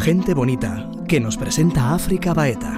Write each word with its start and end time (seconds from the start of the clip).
Gente 0.00 0.32
Bonita, 0.32 0.88
que 1.06 1.20
nos 1.20 1.36
presenta 1.36 1.92
África 1.92 2.32
Baeta. 2.32 2.72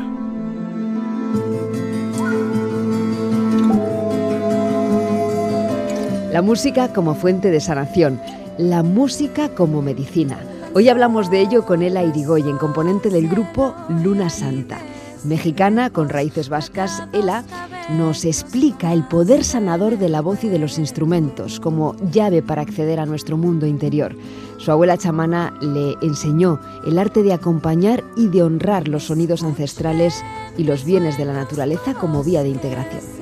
La 6.33 6.43
música 6.43 6.93
como 6.93 7.15
fuente 7.15 7.53
de 7.53 7.61
sanación, 7.61 8.21
la 8.59 8.83
música 8.83 9.51
como 9.51 9.83
medicina. 9.83 10.41
Hoy 10.75 10.89
hablamos 10.89 11.31
de 11.31 11.43
ello 11.43 11.65
con 11.65 11.83
Ela 11.83 12.03
Irigoyen, 12.03 12.59
componente 12.59 13.09
del 13.09 13.29
grupo 13.29 13.73
Luna 14.03 14.29
Santa. 14.29 14.79
Mexicana 15.23 15.91
con 15.91 16.09
raíces 16.09 16.49
vascas, 16.49 17.05
Ela 17.13 17.45
nos 17.91 18.25
explica 18.25 18.93
el 18.93 19.07
poder 19.07 19.45
sanador 19.45 19.97
de 19.97 20.09
la 20.09 20.21
voz 20.23 20.43
y 20.43 20.49
de 20.49 20.59
los 20.59 20.77
instrumentos 20.77 21.61
como 21.61 21.95
llave 22.11 22.43
para 22.43 22.63
acceder 22.63 22.99
a 22.99 23.07
nuestro 23.07 23.37
mundo 23.37 23.67
interior. 23.67 24.17
Su 24.63 24.71
abuela 24.71 24.97
chamana 24.97 25.53
le 25.61 25.97
enseñó 26.03 26.61
el 26.87 26.97
arte 26.97 27.25
de 27.25 27.33
acompañar 27.33 28.05
y 28.17 28.29
de 28.29 28.45
honrar 28.45 28.87
los 28.87 29.07
sonidos 29.07 29.43
ancestrales 29.43 30.23
y 30.57 30.63
los 30.63 30.85
bienes 30.85 31.19
de 31.19 31.25
la 31.25 31.33
naturaleza 31.33 31.95
como 31.95 32.23
vía 32.23 32.45
de 32.45 32.51
integración. 32.51 33.22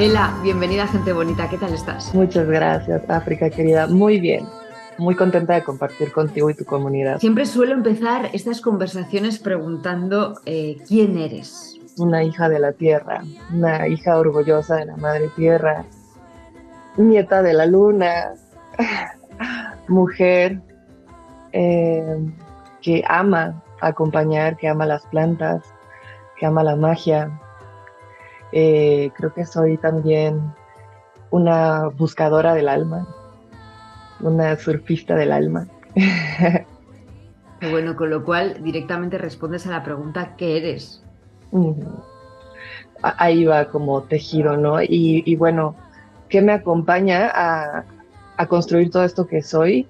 Ela, 0.00 0.34
bienvenida 0.42 0.86
gente 0.86 1.12
bonita, 1.12 1.46
¿qué 1.50 1.58
tal 1.58 1.74
estás? 1.74 2.14
Muchas 2.14 2.46
gracias, 2.46 3.02
África 3.10 3.50
querida. 3.50 3.86
Muy 3.86 4.18
bien, 4.18 4.46
muy 4.96 5.14
contenta 5.14 5.52
de 5.52 5.62
compartir 5.62 6.10
contigo 6.10 6.48
y 6.48 6.54
tu 6.54 6.64
comunidad. 6.64 7.18
Siempre 7.18 7.44
suelo 7.44 7.74
empezar 7.74 8.30
estas 8.32 8.62
conversaciones 8.62 9.38
preguntando 9.38 10.40
eh, 10.46 10.78
quién 10.88 11.18
eres. 11.18 11.78
Una 11.98 12.24
hija 12.24 12.48
de 12.48 12.60
la 12.60 12.72
tierra, 12.72 13.22
una 13.52 13.88
hija 13.88 14.16
orgullosa 14.18 14.76
de 14.76 14.86
la 14.86 14.96
madre 14.96 15.28
tierra, 15.36 15.84
nieta 16.96 17.42
de 17.42 17.52
la 17.52 17.66
luna, 17.66 18.32
mujer 19.88 20.62
eh, 21.52 22.26
que 22.80 23.04
ama 23.06 23.62
acompañar, 23.82 24.56
que 24.56 24.66
ama 24.66 24.86
las 24.86 25.04
plantas, 25.08 25.62
que 26.38 26.46
ama 26.46 26.64
la 26.64 26.76
magia, 26.76 27.38
eh, 28.52 29.10
creo 29.16 29.32
que 29.32 29.44
soy 29.46 29.76
también 29.78 30.52
una 31.30 31.88
buscadora 31.88 32.54
del 32.54 32.68
alma, 32.68 33.06
una 34.20 34.56
surfista 34.56 35.14
del 35.14 35.32
alma. 35.32 35.66
bueno, 37.70 37.96
con 37.96 38.10
lo 38.10 38.24
cual 38.24 38.62
directamente 38.62 39.18
respondes 39.18 39.66
a 39.66 39.70
la 39.70 39.82
pregunta 39.82 40.34
¿qué 40.36 40.56
eres? 40.56 41.02
Ahí 43.02 43.44
va 43.44 43.66
como 43.66 44.02
tejido, 44.02 44.56
¿no? 44.56 44.82
Y, 44.82 45.34
bueno, 45.36 45.74
¿qué 46.28 46.42
me 46.42 46.52
acompaña 46.52 47.30
a, 47.32 47.84
construir 48.48 48.90
todo 48.90 49.04
esto 49.04 49.26
que 49.26 49.42
soy? 49.42 49.86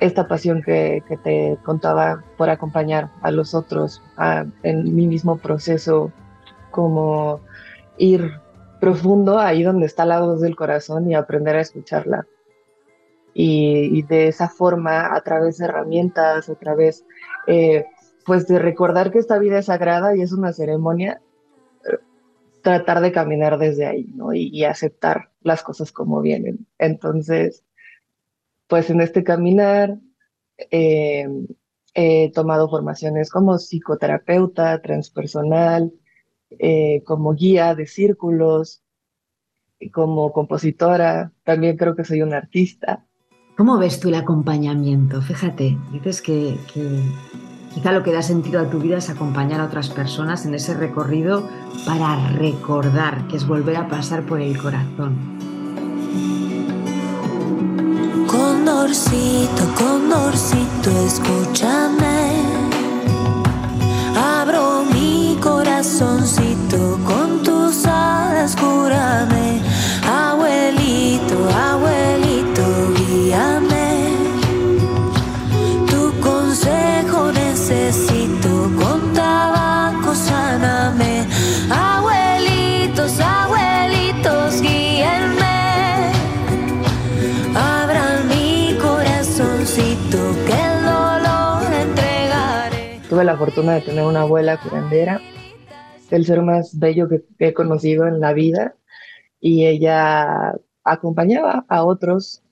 Esta 0.00 0.28
pasión 0.28 0.62
que, 0.62 1.02
te 1.24 1.58
contaba 1.64 2.22
por 2.36 2.50
acompañar 2.50 3.08
a 3.22 3.30
los 3.30 3.54
otros 3.54 4.00
en 4.62 4.94
mi 4.94 5.06
mismo 5.06 5.38
proceso 5.38 6.12
como 6.70 7.40
ir 7.96 8.32
profundo 8.80 9.38
ahí 9.38 9.62
donde 9.62 9.86
está 9.86 10.04
la 10.04 10.20
voz 10.20 10.40
del 10.40 10.56
corazón 10.56 11.10
y 11.10 11.14
aprender 11.14 11.56
a 11.56 11.60
escucharla. 11.60 12.26
Y, 13.34 14.02
de 14.02 14.26
esa 14.26 14.48
forma, 14.48 15.14
a 15.14 15.20
través 15.20 15.58
de 15.58 15.66
herramientas, 15.66 16.48
a 16.48 16.54
través, 16.56 17.04
eh, 17.46 17.86
pues 18.26 18.48
de 18.48 18.58
recordar 18.58 19.12
que 19.12 19.20
esta 19.20 19.38
vida 19.38 19.60
es 19.60 19.66
sagrada 19.66 20.16
y 20.16 20.22
es 20.22 20.32
una 20.32 20.52
ceremonia, 20.52 21.20
tratar 22.62 23.00
de 23.00 23.12
caminar 23.12 23.58
desde 23.58 23.86
ahí, 23.86 24.12
¿no? 24.14 24.34
Y, 24.34 24.64
aceptar 24.64 25.30
las 25.42 25.62
cosas 25.62 25.92
como 25.92 26.20
vienen. 26.20 26.66
Entonces, 26.78 27.64
pues 28.66 28.90
en 28.90 29.00
este 29.00 29.22
caminar 29.22 29.98
eh, 30.70 31.28
he 31.94 32.32
tomado 32.32 32.68
formaciones 32.68 33.30
como 33.30 33.58
psicoterapeuta, 33.58 34.82
transpersonal, 34.82 35.92
eh, 36.50 37.02
como 37.04 37.34
guía 37.34 37.74
de 37.74 37.86
círculos, 37.86 38.82
como 39.92 40.32
compositora, 40.32 41.32
también 41.44 41.76
creo 41.76 41.94
que 41.94 42.04
soy 42.04 42.22
una 42.22 42.38
artista. 42.38 43.04
¿Cómo 43.56 43.78
ves 43.78 44.00
tú 44.00 44.08
el 44.08 44.14
acompañamiento? 44.14 45.20
Fíjate, 45.20 45.76
dices 45.92 46.22
que, 46.22 46.56
quizá 47.74 47.92
lo 47.92 48.02
que 48.02 48.12
da 48.12 48.22
sentido 48.22 48.60
a 48.60 48.70
tu 48.70 48.78
vida 48.78 48.98
es 48.98 49.10
acompañar 49.10 49.60
a 49.60 49.66
otras 49.66 49.90
personas 49.90 50.46
en 50.46 50.54
ese 50.54 50.74
recorrido 50.74 51.48
para 51.84 52.30
recordar, 52.30 53.26
que 53.28 53.36
es 53.36 53.46
volver 53.46 53.76
a 53.76 53.88
pasar 53.88 54.24
por 54.24 54.40
el 54.40 54.56
corazón. 54.58 55.16
Condorcito, 58.26 59.64
condorcito, 59.76 60.90
escúchame. 61.04 62.17
Abro 64.98 65.40
corazoncito, 65.40 66.98
con 67.04 67.42
tus 67.42 67.86
alas 67.86 68.56
cúrame. 68.56 69.47
Tuve 93.08 93.24
la 93.24 93.36
fortuna 93.36 93.74
de 93.74 93.80
tener 93.80 94.04
una 94.04 94.22
abuela 94.22 94.58
curandera 94.58 95.20
el 96.10 96.24
ser 96.24 96.42
más 96.42 96.78
bello 96.78 97.08
que, 97.08 97.24
he 97.38 97.54
conocido 97.54 98.06
en 98.06 98.20
la 98.20 98.32
vida 98.32 98.74
y 99.40 99.66
ella 99.66 100.54
acompañaba 100.84 101.64
a 101.68 101.84
otros 101.84 102.42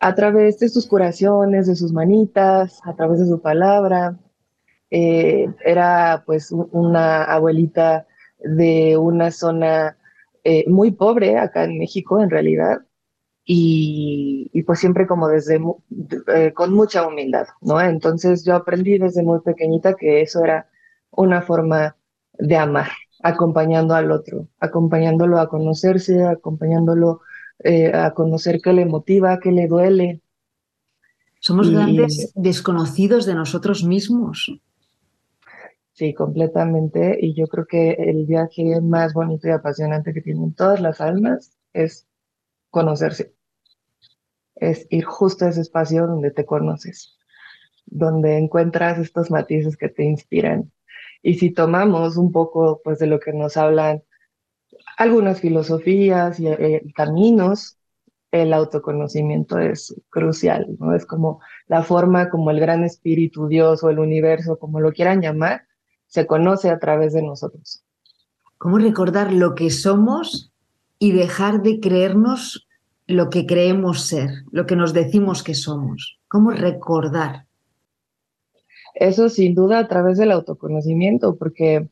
a 0.00 0.14
través 0.14 0.58
de 0.58 0.68
sus 0.68 0.86
curaciones, 0.86 1.66
de 1.66 1.76
sus 1.76 1.92
manitas, 1.92 2.80
a 2.84 2.94
través 2.94 3.20
de 3.20 3.26
su 3.26 3.40
palabra. 3.40 4.18
Eh, 4.90 5.48
era 5.64 6.22
pues 6.26 6.52
una 6.52 7.24
abuelita 7.24 8.06
de 8.38 8.96
una 8.96 9.30
zona 9.30 9.96
eh, 10.44 10.68
muy 10.68 10.90
pobre 10.90 11.38
acá 11.38 11.64
en 11.64 11.78
México 11.78 12.20
en 12.20 12.30
realidad 12.30 12.82
y, 13.46 14.62
pues 14.62 14.78
siempre 14.78 15.06
como 15.06 15.28
desde 15.28 15.60
eh, 16.34 16.52
con 16.54 16.72
mucha 16.72 17.06
humildad, 17.06 17.46
¿no? 17.60 17.80
Entonces 17.80 18.44
yo 18.44 18.56
aprendí 18.56 18.98
desde 18.98 19.22
muy 19.22 19.40
pequeñita 19.40 19.94
que 19.94 20.22
eso 20.22 20.42
era 20.42 20.68
una 21.10 21.42
forma 21.42 21.96
de 22.38 22.56
amar, 22.56 22.88
acompañando 23.22 23.94
al 23.94 24.10
otro, 24.10 24.48
acompañándolo 24.60 25.38
a 25.38 25.48
conocerse, 25.48 26.24
acompañándolo 26.24 27.20
eh, 27.58 27.92
a 27.92 28.12
conocer 28.12 28.60
qué 28.62 28.72
le 28.72 28.86
motiva, 28.86 29.38
qué 29.40 29.52
le 29.52 29.68
duele. 29.68 30.22
Somos 31.38 31.70
grandes 31.70 32.32
desconocidos 32.34 33.26
de 33.26 33.34
nosotros 33.34 33.84
mismos. 33.84 34.50
Sí, 35.92 36.14
completamente. 36.14 37.18
Y 37.20 37.34
yo 37.34 37.46
creo 37.46 37.66
que 37.66 37.92
el 37.92 38.24
viaje 38.24 38.80
más 38.80 39.12
bonito 39.12 39.46
y 39.46 39.50
apasionante 39.50 40.14
que 40.14 40.22
tienen 40.22 40.54
todas 40.54 40.80
las 40.80 41.02
almas 41.02 41.52
es 41.74 42.06
conocerse. 42.70 43.33
Es 44.56 44.86
ir 44.90 45.04
justo 45.04 45.44
a 45.44 45.48
ese 45.48 45.60
espacio 45.60 46.06
donde 46.06 46.30
te 46.30 46.44
conoces, 46.44 47.18
donde 47.86 48.38
encuentras 48.38 48.98
estos 48.98 49.30
matices 49.30 49.76
que 49.76 49.88
te 49.88 50.04
inspiran, 50.04 50.70
y 51.24 51.34
si 51.34 51.50
tomamos 51.50 52.18
un 52.18 52.30
poco 52.30 52.82
pues, 52.84 52.98
de 52.98 53.06
lo 53.06 53.18
que 53.18 53.32
nos 53.32 53.56
hablan 53.56 54.02
algunas 54.98 55.40
filosofías 55.40 56.38
y, 56.38 56.48
eh, 56.48 56.82
caminos, 56.94 57.78
el 58.30 58.52
autoconocimiento 58.52 59.58
es 59.58 59.94
crucial, 60.10 60.76
¿no? 60.78 60.94
Es 60.94 61.06
como 61.06 61.40
la 61.66 61.82
forma 61.82 62.28
como 62.28 62.50
el 62.50 62.60
gran 62.60 62.84
espíritu, 62.84 63.48
Dios 63.48 63.82
o 63.82 63.88
el 63.88 64.00
universo, 64.00 64.58
como 64.58 64.80
lo 64.80 64.92
quieran 64.92 65.22
llamar, 65.22 65.62
se 66.06 66.26
conoce 66.26 66.68
a 66.68 66.78
través 66.78 67.14
de 67.14 67.22
nosotros. 67.22 67.84
¿Cómo 68.58 68.78
recordar 68.78 69.32
lo 69.32 69.54
que 69.54 69.70
somos 69.70 70.52
y 70.98 71.12
dejar 71.12 71.62
de 71.62 71.80
creernos 71.80 72.68
lo 73.06 73.30
que 73.30 73.46
creemos 73.46 74.06
ser, 74.06 74.30
lo 74.50 74.66
que 74.66 74.76
nos 74.76 74.92
decimos 74.92 75.42
que 75.42 75.54
somos? 75.54 76.18
¿Cómo 76.28 76.50
recordar? 76.50 77.46
Eso 78.94 79.28
sin 79.28 79.54
duda 79.54 79.78
a 79.80 79.88
través 79.88 80.18
del 80.18 80.30
autoconocimiento, 80.30 81.36
porque 81.36 81.88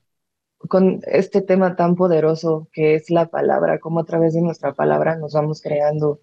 con 0.69 1.00
este 1.06 1.43
tema 1.43 1.75
tan 1.76 1.97
poderoso 1.97 2.69
que 2.73 2.94
es 2.94 3.11
la 3.11 3.26
palabra, 3.26 3.81
como 3.81 4.00
a 4.00 4.05
través 4.05 4.35
de 4.35 4.43
nuestra 4.43 4.75
palabra 4.75 5.17
nos 5.17 5.32
vamos 5.35 5.61
creando 5.61 6.20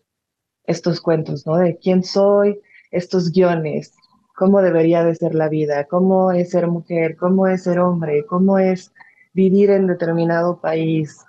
estos 0.64 1.02
cuentos, 1.02 1.46
¿no? 1.46 1.58
De 1.58 1.78
quién 1.78 2.04
soy, 2.04 2.62
estos 2.92 3.32
guiones, 3.32 3.94
cómo 4.36 4.62
debería 4.62 5.04
de 5.04 5.16
ser 5.16 5.36
la 5.36 5.50
vida, 5.50 5.86
cómo 5.86 6.32
es 6.32 6.52
ser 6.52 6.68
mujer, 6.68 7.18
cómo 7.18 7.48
es 7.48 7.64
ser 7.64 7.80
hombre, 7.80 8.26
cómo 8.26 8.58
es 8.58 8.94
vivir 9.34 9.70
en 9.70 9.88
determinado 9.88 10.60
país. 10.62 11.26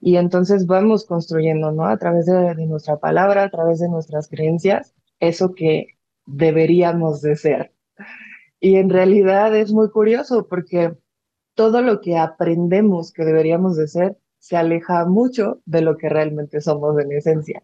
Y 0.00 0.16
entonces 0.16 0.66
vamos 0.66 1.04
construyendo, 1.06 1.72
¿no? 1.72 1.84
A 1.86 1.96
través 1.96 2.26
de, 2.26 2.54
nuestra 2.66 2.98
palabra, 2.98 3.44
a 3.44 3.50
través 3.50 3.80
de 3.80 3.88
nuestras 3.88 4.28
creencias, 4.28 4.94
eso 5.18 5.54
que 5.54 5.98
deberíamos 6.26 7.20
de 7.20 7.36
ser. 7.36 7.72
Y 8.60 8.76
en 8.76 8.90
realidad 8.90 9.54
es 9.56 9.72
muy 9.72 9.90
curioso 9.90 10.46
porque 10.48 10.96
todo 11.54 11.82
lo 11.82 12.00
que 12.00 12.16
aprendemos 12.16 13.12
que 13.12 13.24
deberíamos 13.24 13.76
de 13.76 13.88
ser 13.88 14.16
se 14.38 14.56
aleja 14.56 15.04
mucho 15.04 15.60
de 15.64 15.80
lo 15.82 15.96
que 15.96 16.08
realmente 16.08 16.60
somos 16.60 16.98
en 17.00 17.12
esencia. 17.12 17.62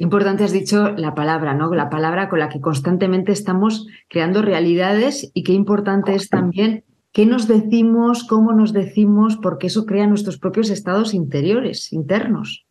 Importante 0.00 0.44
has 0.44 0.52
dicho 0.52 0.90
la 0.92 1.14
palabra, 1.16 1.54
¿no? 1.54 1.74
La 1.74 1.90
palabra 1.90 2.28
con 2.28 2.38
la 2.38 2.48
que 2.48 2.60
constantemente 2.60 3.32
estamos 3.32 3.88
creando 4.08 4.42
realidades 4.42 5.32
y 5.34 5.42
qué 5.42 5.52
importante 5.52 6.14
es 6.14 6.28
también 6.28 6.84
qué 7.18 7.26
nos 7.26 7.48
decimos, 7.48 8.22
cómo 8.22 8.52
nos 8.52 8.72
decimos, 8.72 9.36
porque 9.42 9.66
eso 9.66 9.86
crea 9.86 10.06
nuestros 10.06 10.38
propios 10.38 10.70
estados 10.70 11.14
interiores, 11.14 11.92
internos. 11.92 12.64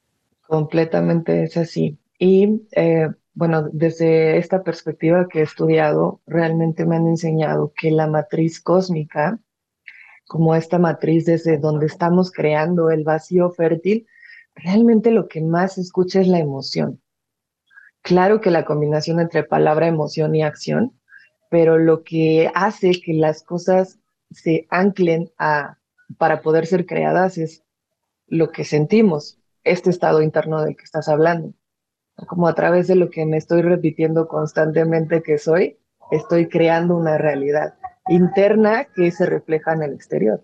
Completamente 0.48 1.44
es 1.44 1.58
así. 1.58 1.98
Y 2.18 2.62
eh, 2.72 3.10
bueno, 3.34 3.68
desde 3.74 4.38
esta 4.38 4.64
perspectiva 4.64 5.28
que 5.28 5.40
he 5.40 5.42
estudiado, 5.42 6.22
realmente 6.26 6.86
me 6.86 6.96
han 6.96 7.08
enseñado 7.08 7.74
que 7.76 7.92
la 7.92 8.08
matriz 8.08 8.62
cósmica 8.62 9.38
como 10.26 10.56
esta 10.56 10.80
matriz 10.80 11.26
desde 11.26 11.58
donde 11.58 11.88
estamos 11.88 12.32
creando 12.32 12.90
el 12.90 13.04
vacío 13.04 13.52
fértil, 13.52 14.08
realmente 14.56 15.12
lo 15.12 15.28
que 15.28 15.42
más 15.42 15.78
escucha 15.78 16.22
es 16.22 16.30
la 16.30 16.40
emoción. 16.40 17.02
Claro 18.02 18.40
que 18.40 18.52
la 18.52 18.64
combinación 18.64 19.20
entre 19.20 19.44
palabra, 19.44 19.88
emoción 19.88 20.34
y 20.36 20.44
acción, 20.44 20.94
pero 21.50 21.78
lo 21.78 22.06
que 22.06 22.50
hace 22.56 22.92
que 23.02 23.14
las 23.14 23.44
cosas 23.44 24.00
se 24.32 24.68
anclen 24.70 25.32
a, 25.38 25.78
para 26.18 26.42
poder 26.42 26.66
ser 26.66 26.86
creadas 26.86 27.38
es 27.38 27.64
lo 28.28 28.52
que 28.52 28.64
sentimos, 28.64 29.40
este 29.64 29.90
estado 29.90 30.22
interno 30.22 30.62
del 30.62 30.76
que 30.76 30.84
estás 30.84 31.08
hablando. 31.10 31.54
Como 32.28 32.48
a 32.48 32.56
través 32.56 32.88
de 32.88 32.96
lo 32.96 33.10
que 33.10 33.26
me 33.26 33.38
estoy 33.38 33.62
repitiendo 33.62 34.28
constantemente 34.28 35.22
que 35.22 35.38
soy, 35.38 35.78
estoy 36.12 36.48
creando 36.48 36.96
una 36.96 37.18
realidad 37.18 37.76
interna 38.10 38.86
que 38.96 39.12
se 39.12 39.26
refleja 39.26 39.74
en 39.74 39.84
el 39.84 39.94
exterior. 39.94 40.44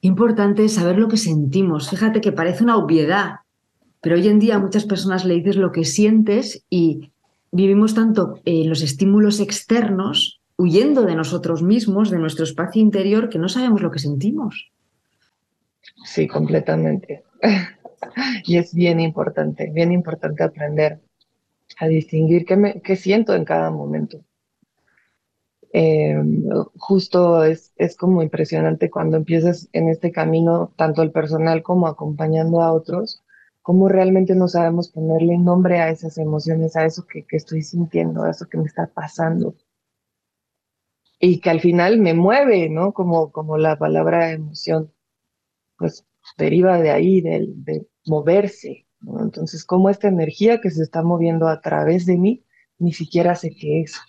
Importante 0.00 0.68
saber 0.68 0.98
lo 0.98 1.08
que 1.08 1.16
sentimos. 1.16 1.90
Fíjate 1.90 2.20
que 2.20 2.32
parece 2.32 2.64
una 2.64 2.76
obviedad, 2.76 3.40
pero 4.00 4.16
hoy 4.16 4.28
en 4.28 4.38
día 4.38 4.58
muchas 4.58 4.86
personas 4.86 5.24
le 5.24 5.34
dices 5.34 5.56
lo 5.56 5.72
que 5.72 5.84
sientes 5.84 6.64
y 6.68 7.12
vivimos 7.52 7.94
tanto 7.94 8.40
en 8.44 8.68
los 8.68 8.82
estímulos 8.82 9.40
externos, 9.40 10.37
huyendo 10.58 11.04
de 11.04 11.14
nosotros 11.14 11.62
mismos, 11.62 12.10
de 12.10 12.18
nuestro 12.18 12.44
espacio 12.44 12.82
interior, 12.82 13.28
que 13.28 13.38
no 13.38 13.48
sabemos 13.48 13.80
lo 13.80 13.92
que 13.92 14.00
sentimos. 14.00 14.72
Sí, 16.04 16.26
completamente. 16.26 17.22
y 18.44 18.58
es 18.58 18.74
bien 18.74 18.98
importante, 19.00 19.70
bien 19.72 19.92
importante 19.92 20.42
aprender 20.42 21.00
a 21.78 21.86
distinguir 21.86 22.44
qué, 22.44 22.96
siento 22.96 23.34
en 23.34 23.44
cada 23.44 23.70
momento. 23.70 24.20
Eh, 25.72 26.16
justo 26.76 27.44
es, 27.44 27.72
es 27.76 27.96
como 27.96 28.22
impresionante 28.22 28.90
cuando 28.90 29.16
empiezas 29.16 29.68
en 29.72 29.88
este 29.88 30.10
camino, 30.10 30.72
tanto 30.76 31.02
el 31.02 31.12
personal 31.12 31.62
como 31.62 31.86
acompañando 31.86 32.62
a 32.62 32.72
otros, 32.72 33.22
cómo 33.62 33.88
realmente 33.88 34.34
no 34.34 34.48
sabemos 34.48 34.88
ponerle 34.88 35.38
nombre 35.38 35.78
a 35.78 35.90
esas 35.90 36.18
emociones, 36.18 36.74
a 36.74 36.84
eso 36.84 37.06
que 37.06 37.24
estoy 37.30 37.62
sintiendo, 37.62 38.24
a 38.24 38.30
eso 38.30 38.48
que 38.48 38.58
me 38.58 38.64
está 38.64 38.86
pasando. 38.86 39.54
Y 41.20 41.40
que 41.40 41.50
al 41.50 41.60
final 41.60 41.98
me 41.98 42.14
mueve, 42.14 42.68
¿no? 42.68 42.92
Como, 42.92 43.32
como 43.32 43.58
la 43.58 43.78
palabra 43.78 44.32
emoción, 44.32 44.92
pues 45.76 46.06
deriva 46.36 46.78
de 46.78 46.90
ahí, 46.90 47.20
de, 47.20 47.46
de 47.48 47.86
moverse. 48.06 48.86
¿no? 49.00 49.22
Entonces, 49.22 49.64
como 49.64 49.90
esta 49.90 50.08
energía 50.08 50.60
que 50.60 50.70
se 50.70 50.82
está 50.82 51.02
moviendo 51.02 51.48
a 51.48 51.60
través 51.60 52.06
de 52.06 52.18
mí, 52.18 52.44
ni 52.78 52.92
siquiera 52.92 53.34
sé 53.34 53.50
qué 53.50 53.82
es. 53.82 54.00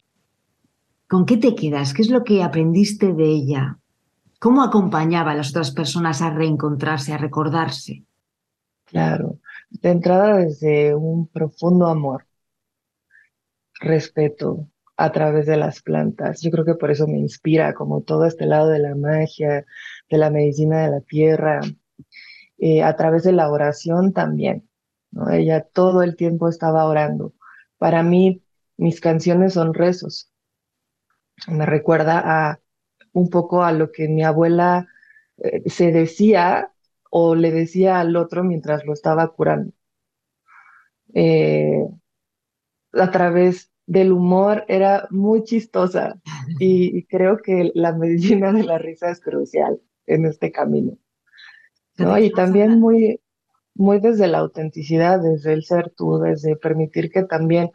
¿Con 1.08 1.26
qué 1.26 1.38
te 1.38 1.56
quedas? 1.56 1.94
¿Qué 1.94 2.04
es 2.04 2.10
lo 2.10 2.24
que 2.24 2.44
aprendiste 2.44 3.14
de 3.14 3.26
ella? 3.26 3.80
¿Cómo 4.40 4.64
acompañaba 4.64 5.32
a 5.32 5.36
las 5.36 5.50
otras 5.50 5.72
personas 5.72 6.22
a 6.22 6.30
reencontrarse, 6.30 7.14
a 7.14 7.18
recordarse? 7.18 8.06
Claro, 8.86 9.40
de 9.70 9.90
entrada 9.90 10.38
desde 10.38 10.96
un 10.96 11.28
profundo 11.28 11.88
amor, 11.88 12.26
respeto 13.80 14.68
a 15.00 15.12
través 15.12 15.46
de 15.46 15.58
las 15.58 15.82
plantas. 15.82 16.42
Yo 16.42 16.52
creo 16.52 16.66
que 16.66 16.76
por 16.76 16.92
eso 16.92 17.08
me 17.08 17.20
inspira 17.20 17.74
como 17.74 18.02
todo 18.02 18.26
este 18.26 18.46
lado 18.46 18.70
de 18.70 18.80
la 18.80 18.96
magia, 18.96 19.66
de 20.10 20.18
la 20.18 20.30
medicina 20.30 20.84
de 20.84 20.92
la 20.92 21.02
tierra, 21.02 21.62
eh, 22.58 22.84
a 22.84 22.96
través 22.96 23.24
de 23.24 23.32
la 23.34 23.50
oración 23.52 24.14
también. 24.14 24.68
Ella 25.32 25.62
todo 25.62 26.04
el 26.04 26.16
tiempo 26.16 26.50
estaba 26.50 26.86
orando. 26.86 27.34
Para 27.78 28.04
mí, 28.04 28.44
mis 28.78 29.02
canciones 29.02 29.54
son 29.54 29.74
rezos 29.74 30.32
me 31.48 31.66
recuerda 31.66 32.22
a 32.24 32.60
un 33.14 33.30
poco 33.30 33.64
a 33.64 33.72
lo 33.72 33.92
que 33.92 34.08
mi 34.08 34.24
abuela 34.24 34.88
eh, 35.38 35.70
se 35.70 35.92
decía 35.92 36.72
o 37.10 37.36
le 37.36 37.52
decía 37.52 38.00
al 38.00 38.16
otro 38.16 38.44
mientras 38.44 38.86
lo 38.86 38.94
estaba 38.94 39.28
curando. 39.30 39.74
Eh, 41.14 41.88
a 42.94 43.12
través 43.12 43.72
del 43.90 44.12
humor 44.12 44.66
era 44.68 45.08
muy 45.10 45.44
chistosa 45.44 46.20
y, 46.60 47.04
creo 47.06 47.38
que 47.38 47.72
la 47.74 47.94
medicina 47.94 48.52
de 48.54 48.64
la 48.64 48.78
risa 48.78 49.10
es 49.10 49.20
crucial 49.20 49.80
en 50.06 50.26
este 50.26 50.52
camino. 50.52 50.98
¿no? 51.98 52.18
Y 52.18 52.32
también 52.32 52.80
muy, 52.80 53.20
muy 53.76 54.00
desde 54.00 54.28
la 54.28 54.40
autenticidad, 54.40 55.22
desde 55.22 55.54
el 55.54 55.64
ser 55.64 55.90
tú, 55.90 56.20
desde 56.20 56.56
permitir 56.56 57.12
que 57.12 57.24
también 57.24 57.72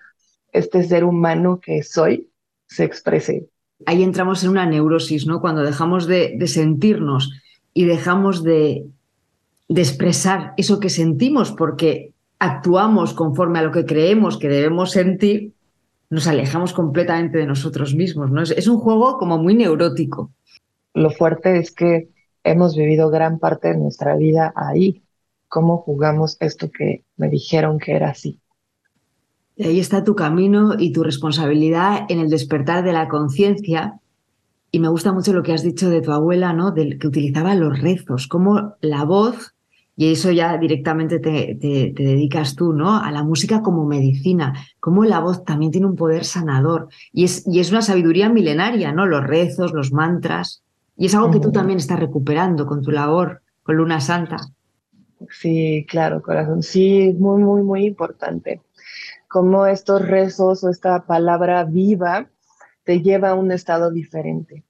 este 0.52 0.83
ser 0.83 1.04
humano 1.04 1.61
que 1.61 1.83
soy 1.83 2.30
se 2.66 2.85
exprese 2.85 3.49
ahí 3.87 4.02
entramos 4.02 4.42
en 4.44 4.50
una 4.50 4.66
neurosis, 4.66 5.26
¿no? 5.26 5.40
Cuando 5.40 5.62
dejamos 5.62 6.06
de, 6.06 6.38
sentirnos 6.47 7.30
y 7.73 7.85
dejamos 7.85 8.42
de, 8.42 8.87
expresar 9.68 10.52
eso 10.56 10.78
que 10.78 10.90
sentimos 10.90 11.52
porque 11.52 12.12
actuamos 12.38 13.14
conforme 13.14 13.59
a 13.59 13.62
lo 13.62 13.73
que 13.73 13.87
creemos 13.87 14.38
que 14.38 14.49
debemos 14.49 14.92
sentir, 14.92 15.53
nos 16.11 16.26
alejamos 16.26 16.73
completamente 16.73 17.38
de 17.38 17.46
nosotros 17.46 17.94
mismos, 17.94 18.30
¿no? 18.30 18.42
Es, 18.42 18.68
un 18.68 18.78
juego 18.78 19.18
como 19.18 19.38
muy 19.38 19.54
neurótico. 19.54 20.32
Lo 20.92 21.11
fuerte 21.11 21.58
es 21.58 21.73
que 21.73 22.11
hemos 22.44 22.76
vivido 22.76 23.11
gran 23.11 23.38
parte 23.38 23.68
de 23.68 23.78
nuestra 23.78 24.16
vida 24.16 24.52
ahí. 24.54 25.02
¿Cómo 25.49 25.78
jugamos 25.78 26.37
esto 26.40 26.70
que 26.70 27.04
me 27.16 27.28
dijeron 27.28 27.78
que 27.78 27.92
era 27.92 28.11
así? 28.11 28.40
ahí 29.56 29.78
está 29.78 30.02
tu 30.02 30.16
camino 30.16 30.75
y 30.76 30.92
tu 30.92 31.04
responsabilidad 31.04 32.06
en 32.08 32.18
el 32.18 32.28
despertar 32.28 32.82
de 32.82 32.92
la 32.92 33.08
conciencia. 33.08 34.00
Y 34.73 34.80
me 34.80 34.88
gusta 34.88 35.12
mucho 35.12 35.32
lo 35.32 35.44
que 35.44 35.52
has 35.52 35.62
dicho 35.62 35.88
de 35.88 36.00
tu 36.00 36.11
abuela, 36.11 36.52
¿no? 36.52 36.73
Del 36.73 36.99
que 36.99 37.06
utilizaba 37.06 37.54
los 37.54 37.80
rezos, 37.80 38.26
como 38.26 38.75
la 38.80 39.04
voz, 39.04 39.53
y 39.96 40.12
eso 40.12 40.30
ya 40.32 40.58
directamente 40.58 41.20
te, 41.20 41.56
dedicas 41.94 42.56
tú, 42.56 42.72
¿no? 42.72 42.96
A 42.96 43.10
la 43.12 43.22
música 43.22 43.62
como 43.62 43.86
medicina, 43.86 44.54
como 44.80 45.04
la 45.04 45.20
voz 45.20 45.44
también 45.44 45.70
tiene 45.72 45.86
un 45.86 45.96
poder 45.96 46.24
sanador. 46.24 46.88
Y 47.12 47.24
es, 47.24 47.46
y 47.46 47.60
es 47.60 47.70
una 47.70 47.82
sabiduría 47.82 48.28
milenaria, 48.28 48.92
¿no? 48.92 49.06
Los 49.06 49.24
rezos, 49.24 49.72
los 49.72 49.92
mantras. 49.92 50.62
Y 50.96 51.06
es 51.06 51.14
algo 51.14 51.30
que 51.30 51.40
tú 51.40 51.52
también 51.52 51.78
estás 51.78 52.00
recuperando 52.00 52.66
con 52.66 52.82
tu 52.82 52.90
labor, 52.90 53.42
con 53.62 53.76
Luna 53.76 54.00
Santa. 54.00 54.36
Sí, 55.30 55.86
claro, 55.88 56.22
corazón. 56.22 56.62
Sí, 56.62 57.14
muy, 57.18 57.42
muy, 57.42 57.62
muy 57.62 57.86
importante 57.86 58.60
cómo 59.34 59.66
estos 59.66 60.00
rezos 60.06 60.62
o 60.62 60.70
esta 60.70 61.06
palabra 61.06 61.64
viva 61.64 62.28
te 62.84 63.02
lleva 63.02 63.30
a 63.30 63.34
un 63.34 63.50
estado 63.50 63.90
diferente, 63.90 64.62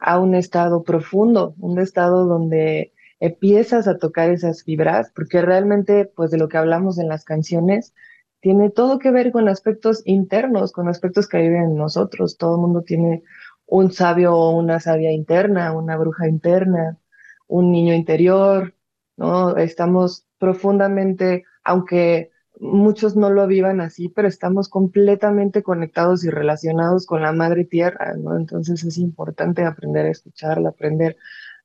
a 0.00 0.18
un 0.18 0.34
estado 0.34 0.82
profundo, 0.82 1.54
un 1.60 1.78
estado 1.78 2.26
donde 2.26 2.91
empiezas 3.22 3.86
a 3.86 3.98
tocar 3.98 4.30
esas 4.30 4.64
fibras, 4.64 5.12
porque 5.14 5.42
realmente, 5.42 6.06
pues 6.06 6.32
de 6.32 6.38
lo 6.38 6.48
que 6.48 6.58
hablamos 6.58 6.98
en 6.98 7.08
las 7.08 7.24
canciones, 7.24 7.94
tiene 8.40 8.68
todo 8.68 8.98
que 8.98 9.12
ver 9.12 9.30
con 9.30 9.48
aspectos 9.48 10.02
internos, 10.06 10.72
con 10.72 10.88
aspectos 10.88 11.28
que 11.28 11.38
viven 11.38 11.62
en 11.62 11.76
nosotros. 11.76 12.36
Todo 12.36 12.56
el 12.56 12.62
mundo 12.62 12.82
tiene 12.82 13.22
un 13.64 13.92
sabio 13.92 14.34
o 14.34 14.58
una 14.58 14.80
sabia 14.80 15.12
interna, 15.12 15.72
una 15.72 15.96
bruja 15.96 16.26
interna, 16.26 16.98
un 17.46 17.70
niño 17.70 17.94
interior, 17.94 18.74
¿no? 19.16 19.56
Estamos 19.56 20.26
profundamente, 20.38 21.44
aunque 21.62 22.32
muchos 22.58 23.14
no 23.14 23.30
lo 23.30 23.46
vivan 23.46 23.80
así, 23.80 24.08
pero 24.08 24.26
estamos 24.26 24.68
completamente 24.68 25.62
conectados 25.62 26.24
y 26.24 26.30
relacionados 26.30 27.06
con 27.06 27.22
la 27.22 27.32
madre 27.32 27.64
tierra. 27.66 28.14
Entonces 28.14 28.82
es 28.82 28.98
importante 28.98 29.64
aprender 29.64 30.06
a 30.06 30.10
escucharla, 30.10 30.70
aprender 30.70 31.16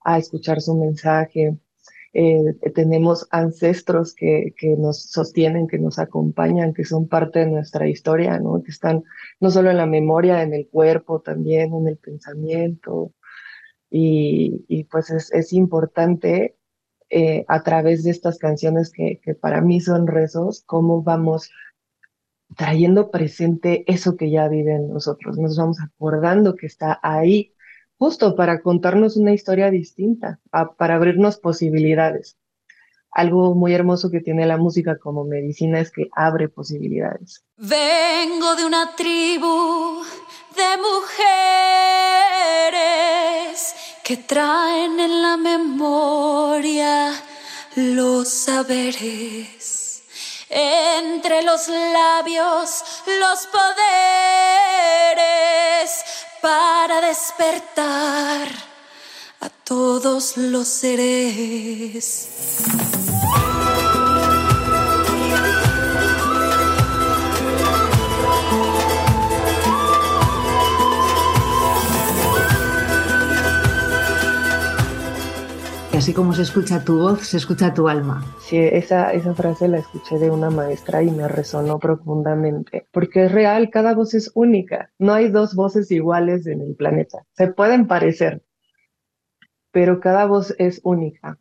a 0.07 0.17
escuchar 0.17 0.61
su 0.61 0.73
mensaje. 0.73 1.57
Eh, 2.13 2.55
tenemos 2.73 3.27
ancestros 3.29 4.15
que, 4.15 4.53
que 4.57 4.69
nos 4.77 5.03
sostienen, 5.11 5.67
que 5.67 5.77
nos 5.79 5.99
acompañan, 5.99 6.73
que 6.73 6.85
son 6.85 7.09
parte 7.09 7.39
de 7.39 7.47
nuestra 7.47 7.89
historia, 7.89 8.39
¿no? 8.39 8.63
Que 8.63 8.71
están 8.71 9.03
no 9.41 9.51
solo 9.51 9.69
en 9.69 9.77
la 9.77 9.85
memoria, 9.85 10.41
en 10.43 10.53
el 10.53 10.69
cuerpo, 10.69 11.19
también 11.19 11.73
en 11.73 11.87
el 11.89 11.97
pensamiento. 11.97 13.11
Y, 13.89 14.65
y 14.69 14.85
pues 14.85 15.09
es, 15.09 15.31
es 15.33 15.51
importante 15.51 16.55
eh, 17.09 17.43
a 17.49 17.63
través 17.63 18.05
de 18.05 18.11
estas 18.11 18.37
canciones 18.37 18.89
que, 18.91 19.19
que 19.21 19.35
para 19.35 19.59
mí 19.59 19.81
son 19.81 20.07
rezos, 20.07 20.63
cómo 20.65 21.03
vamos 21.03 21.51
trayendo 22.55 23.11
presente 23.11 23.83
eso 23.91 24.15
que 24.15 24.31
ya 24.31 24.47
vive 24.47 24.73
en 24.75 24.87
nosotros, 24.87 25.37
nos 25.37 25.57
vamos 25.57 25.79
acordando 25.81 26.55
que 26.55 26.65
está 26.65 26.97
ahí, 27.03 27.53
justo 27.97 28.35
para 28.35 28.61
contarnos 28.61 29.17
una 29.17 29.33
historia 29.33 29.69
distinta, 29.71 30.39
para 30.77 30.95
abrirnos 30.95 31.37
posibilidades. 31.37 32.37
Algo 33.11 33.55
muy 33.55 33.73
hermoso 33.73 34.11
que 34.11 34.19
tiene 34.21 34.45
la 34.45 34.57
música 34.57 34.97
como 34.99 35.23
medicina 35.23 35.79
es 35.79 35.91
que 35.91 36.07
abre 36.15 36.49
posibilidades. 36.49 37.43
Vengo 37.57 38.55
de 38.55 38.65
una 38.65 38.95
tribu 38.95 40.03
de 40.55 40.77
mujeres 40.77 41.17
que 44.03 44.17
traen 44.17 44.99
en 44.99 45.21
la 45.21 45.37
memoria 45.37 47.13
los 47.75 48.29
saberes. 48.29 50.03
Entre 50.49 51.41
los 51.43 51.67
labios, 51.67 52.83
los 53.19 53.47
poderes 53.47 53.67
para 56.41 57.01
despertar 57.01 58.47
a 59.41 59.49
todos 59.49 60.37
los 60.37 60.67
seres. 60.67 62.27
Así 76.07 76.13
como 76.13 76.31
se 76.31 76.43
escucha 76.43 76.85
tu 76.85 76.99
voz, 76.99 77.27
se 77.27 77.35
escucha 77.35 77.73
tu 77.73 77.89
alma. 77.89 78.23
Sí, 78.39 78.55
esa, 78.57 79.11
esa 79.11 79.33
frase 79.33 79.67
la 79.67 79.79
escuché 79.79 80.17
de 80.17 80.31
una 80.31 80.49
maestra 80.49 81.03
y 81.03 81.11
me 81.11 81.27
resonó 81.27 81.79
profundamente, 81.79 82.87
porque 82.93 83.25
es 83.25 83.31
real, 83.33 83.69
cada 83.69 83.93
voz 83.93 84.13
es 84.13 84.31
única, 84.33 84.89
no 84.99 85.11
hay 85.11 85.27
dos 85.27 85.53
voces 85.53 85.91
iguales 85.91 86.47
en 86.47 86.61
el 86.61 86.75
planeta, 86.75 87.25
se 87.33 87.47
pueden 87.47 87.87
parecer, 87.87 88.41
pero 89.71 89.99
cada 89.99 90.25
voz 90.27 90.55
es 90.59 90.79
única. 90.85 91.39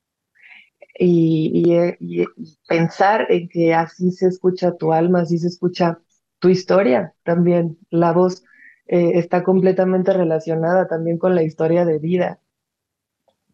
Y, 0.98 1.62
pensar 2.66 3.26
en 3.28 3.48
que 3.48 3.72
así 3.72 4.10
se 4.10 4.26
escucha 4.26 4.76
tu 4.76 4.92
alma, 4.92 5.20
así 5.20 5.38
se 5.38 5.46
escucha 5.46 6.00
tu 6.40 6.48
historia 6.48 7.14
también, 7.22 7.78
la 7.88 8.10
voz 8.10 8.42
eh, 8.88 9.12
está 9.14 9.44
completamente 9.44 10.12
relacionada 10.12 10.88
también 10.88 11.18
con 11.18 11.36
la 11.36 11.44
historia 11.44 11.84
de 11.84 12.00
vida 12.00 12.40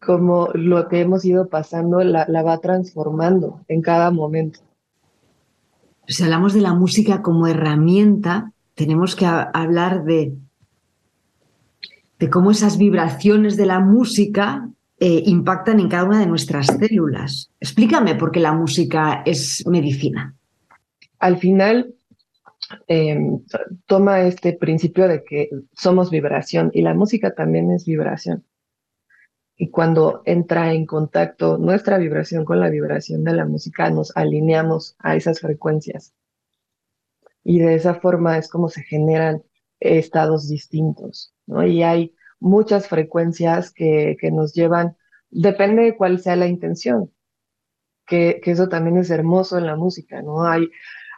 como 0.05 0.49
lo 0.53 0.87
que 0.87 1.01
hemos 1.01 1.25
ido 1.25 1.47
pasando 1.47 2.03
la, 2.03 2.25
va 2.43 2.59
transformando 2.59 3.61
en 3.67 3.81
cada 3.81 4.11
momento. 4.11 4.59
Si 6.07 6.23
hablamos 6.23 6.53
de 6.53 6.61
la 6.61 6.73
música 6.73 7.21
como 7.21 7.47
herramienta, 7.47 8.51
tenemos 8.75 9.15
que 9.15 9.25
hablar 9.25 10.03
de, 10.03 10.33
de 12.19 12.29
cómo 12.29 12.51
esas 12.51 12.77
vibraciones 12.77 13.55
de 13.55 13.65
la 13.65 13.79
música 13.79 14.69
eh, 14.99 15.23
impactan 15.25 15.79
en 15.79 15.89
cada 15.89 16.05
una 16.05 16.19
de 16.19 16.27
nuestras 16.27 16.67
células. 16.67 17.51
Explícame 17.59 18.15
por 18.15 18.31
qué 18.31 18.39
la 18.39 18.53
música 18.53 19.21
es 19.25 19.65
medicina. 19.67 20.35
Al 21.19 21.37
final, 21.37 21.93
em, 22.87 23.39
toma 23.85 24.21
este 24.21 24.53
principio 24.53 25.07
de 25.07 25.23
que 25.23 25.49
somos 25.73 26.09
vibración 26.09 26.69
y 26.73 26.81
la 26.81 26.93
música 26.93 27.33
también 27.33 27.71
es 27.71 27.85
vibración. 27.85 28.43
Y 29.63 29.69
cuando 29.69 30.23
entra 30.25 30.73
en 30.73 30.85
contacto 30.85 31.57
nuestra 31.57 31.97
vibración 31.97 32.43
con 32.43 32.59
la 32.59 32.67
vibración 32.67 33.23
de 33.23 33.31
la 33.31 33.45
música, 33.45 33.89
nos 33.89 34.11
alineamos 34.17 34.97
a 34.99 35.15
esas 35.15 35.39
frecuencias. 35.39 36.13
Y 37.45 37.59
de 37.59 37.75
esa 37.75 37.95
forma 37.95 38.37
es 38.37 38.49
como 38.49 38.67
se 38.67 38.83
generan 38.83 39.41
estados 39.79 40.49
distintos. 40.49 41.33
Y 41.65 41.81
hay 41.83 42.13
muchas 42.41 42.89
frecuencias 42.89 43.71
que, 43.71 44.17
que 44.19 44.31
nos 44.31 44.53
llevan, 44.53 44.97
depende 45.29 45.83
de 45.83 45.95
cuál 45.95 46.19
sea 46.19 46.35
la 46.35 46.47
intención, 46.47 47.13
que, 48.05 48.41
que 48.43 48.51
eso 48.51 48.67
también 48.67 48.97
es 48.97 49.11
hermoso 49.11 49.57
en 49.57 49.65
la 49.65 49.77
música, 49.77 50.21
¿no? 50.21 50.43
Hay, 50.43 50.69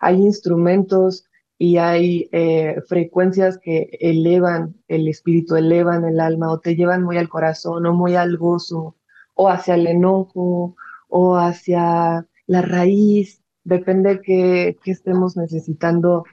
hay 0.02 0.18
instrumentos 0.18 1.26
y 1.58 1.78
hay 1.78 2.30
eh, 2.32 2.82
frecuencias 2.88 3.58
que 3.58 3.90
elevan 4.00 4.76
el 4.88 5.08
espíritu, 5.08 5.56
elevan 5.56 6.06
el 6.06 6.20
alma 6.20 6.52
o 6.52 6.60
te 6.60 6.76
llevan 6.76 7.04
muy 7.04 7.18
al 7.18 7.30
corazón 7.30 7.86
o 7.86 7.94
muy 7.94 8.16
al 8.16 8.38
gozo 8.38 8.98
o 9.34 9.50
hacia 9.50 9.76
el 9.76 9.88
enojo 9.88 10.76
o 11.08 11.38
hacia 11.38 12.28
la 12.48 12.62
raíz, 12.62 13.42
depende 13.64 14.22
que, 14.22 14.78
que 14.84 14.92
estemos 14.92 15.38
necesitando 15.38 16.26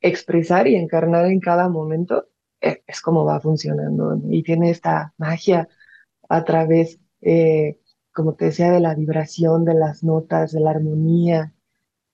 expresar 0.00 0.68
y 0.68 0.76
encarnar 0.76 1.26
en 1.26 1.40
cada 1.40 1.68
momento, 1.68 2.28
eh, 2.60 2.82
es, 2.86 3.00
como 3.00 3.24
va 3.24 3.40
funcionando 3.40 4.20
y 4.28 4.42
tiene 4.42 4.70
esta 4.70 5.14
magia 5.18 5.68
a 6.28 6.44
través, 6.44 7.00
eh, 7.20 7.80
como 8.12 8.34
te 8.34 8.46
decía, 8.46 8.70
de 8.70 8.80
la 8.80 8.94
vibración, 8.94 9.64
de 9.64 9.74
las 9.74 10.02
notas, 10.04 10.52
de 10.52 10.60
la 10.60 10.70
armonía. 10.70 11.54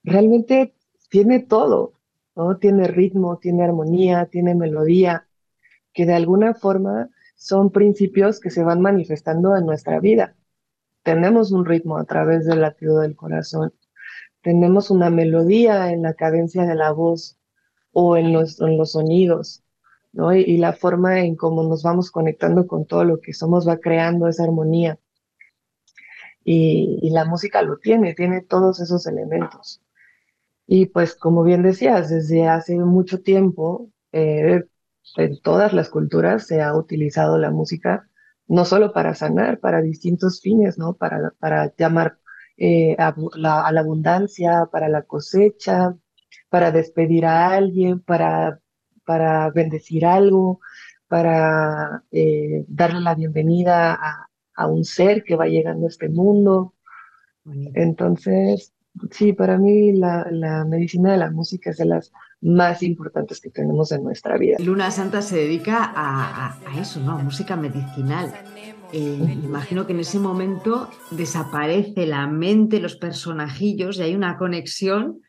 Realmente 0.04 0.74
tiene 1.10 1.40
todo, 1.40 1.94
¿no? 2.34 2.56
Tiene 2.58 2.88
ritmo, 2.88 3.38
tiene 3.38 3.64
armonía, 3.64 4.26
tiene 4.26 4.54
melodía, 4.54 5.26
que 5.92 6.06
de 6.06 6.14
alguna 6.14 6.54
forma 6.54 7.10
son 7.36 7.70
principios 7.70 8.40
que 8.40 8.50
se 8.50 8.62
van 8.62 8.80
manifestando 8.80 9.56
en 9.56 9.66
nuestra 9.66 10.00
vida. 10.00 10.36
Tenemos 11.02 11.52
un 11.52 11.64
ritmo 11.64 11.98
a 11.98 12.04
través 12.04 12.46
del 12.46 12.60
latido 12.60 13.00
del 13.00 13.16
corazón, 13.16 13.72
tenemos 14.42 14.90
una 14.90 15.08
melodía 15.08 15.92
en 15.92 16.02
la 16.02 16.14
cadencia 16.14 16.64
de 16.64 16.74
la 16.74 16.90
voz 16.90 17.38
o 17.92 18.16
en 18.16 18.32
los, 18.32 18.60
en 18.60 18.76
los 18.76 18.92
sonidos, 18.92 19.62
¿no? 20.12 20.34
Y, 20.34 20.58
la 20.58 20.72
forma 20.72 21.20
en 21.20 21.36
cómo 21.36 21.62
nos 21.62 21.82
vamos 21.82 22.10
conectando 22.10 22.66
con 22.66 22.84
todo 22.86 23.04
lo 23.04 23.20
que 23.20 23.32
somos 23.32 23.66
va 23.68 23.78
creando 23.78 24.28
esa 24.28 24.44
armonía. 24.44 24.98
Y, 26.44 26.98
y 27.02 27.10
la 27.10 27.24
música 27.24 27.62
lo 27.62 27.78
tiene, 27.78 28.14
tiene 28.14 28.40
todos 28.40 28.80
esos 28.80 29.06
elementos. 29.06 29.80
Y 30.66 30.86
pues 30.86 31.14
como 31.14 31.42
bien 31.42 31.62
decías, 31.62 32.10
desde 32.10 32.48
hace 32.48 32.76
mucho 32.78 33.20
tiempo, 33.22 33.90
eh, 34.12 34.64
en 35.16 35.40
todas 35.40 35.72
las 35.72 35.88
culturas 35.90 36.46
se 36.46 36.62
ha 36.62 36.74
utilizado 36.76 37.38
la 37.38 37.50
música 37.50 38.08
no 38.52 38.64
solo 38.66 38.92
para 38.92 39.14
sanar, 39.14 39.60
para 39.60 39.80
distintos 39.80 40.40
fines, 40.40 40.78
¿no? 40.78 40.94
Para, 40.94 41.32
para 41.38 41.72
llamar 41.74 42.18
eh, 42.58 42.94
a, 42.98 43.14
la, 43.34 43.66
abundancia, 43.66 44.68
para 44.70 44.90
la 44.90 45.02
cosecha, 45.02 45.96
para 46.50 46.70
despedir 46.70 47.24
a 47.24 47.48
alguien, 47.54 48.00
para, 48.00 48.60
para 49.06 49.50
bendecir 49.50 50.04
algo, 50.04 50.60
para 51.08 52.04
eh, 52.10 52.64
darle 52.68 53.00
la 53.00 53.14
bienvenida 53.14 53.94
a, 53.94 54.28
a, 54.54 54.66
un 54.66 54.84
ser 54.84 55.24
que 55.24 55.36
va 55.36 55.46
llegando 55.46 55.86
a 55.86 55.88
este 55.88 56.08
mundo. 56.10 56.74
Entonces, 57.74 58.74
Sí, 59.10 59.32
para 59.32 59.58
mí 59.58 59.92
la, 59.92 60.26
la, 60.30 60.64
medicina 60.64 61.12
de 61.12 61.18
la 61.18 61.30
música 61.30 61.70
es 61.70 61.78
de 61.78 61.86
las 61.86 62.12
más 62.40 62.82
importantes 62.82 63.40
que 63.40 63.50
tenemos 63.50 63.90
en 63.92 64.04
nuestra 64.04 64.36
vida. 64.36 64.56
Luna 64.60 64.90
Santa 64.90 65.22
se 65.22 65.36
dedica 65.36 65.92
a, 65.94 66.58
a, 66.66 66.80
eso, 66.80 67.00
¿no? 67.00 67.12
A 67.12 67.18
música 67.18 67.56
medicinal. 67.56 68.32
Eh, 68.92 69.38
imagino 69.42 69.86
que 69.86 69.94
en 69.94 70.00
ese 70.00 70.18
momento 70.18 70.90
desaparece 71.10 72.06
la 72.06 72.26
mente, 72.26 72.80
los 72.80 72.96
personajillos 72.96 73.98
y 73.98 74.02
hay 74.02 74.14
una 74.14 74.36
conexión 74.36 75.22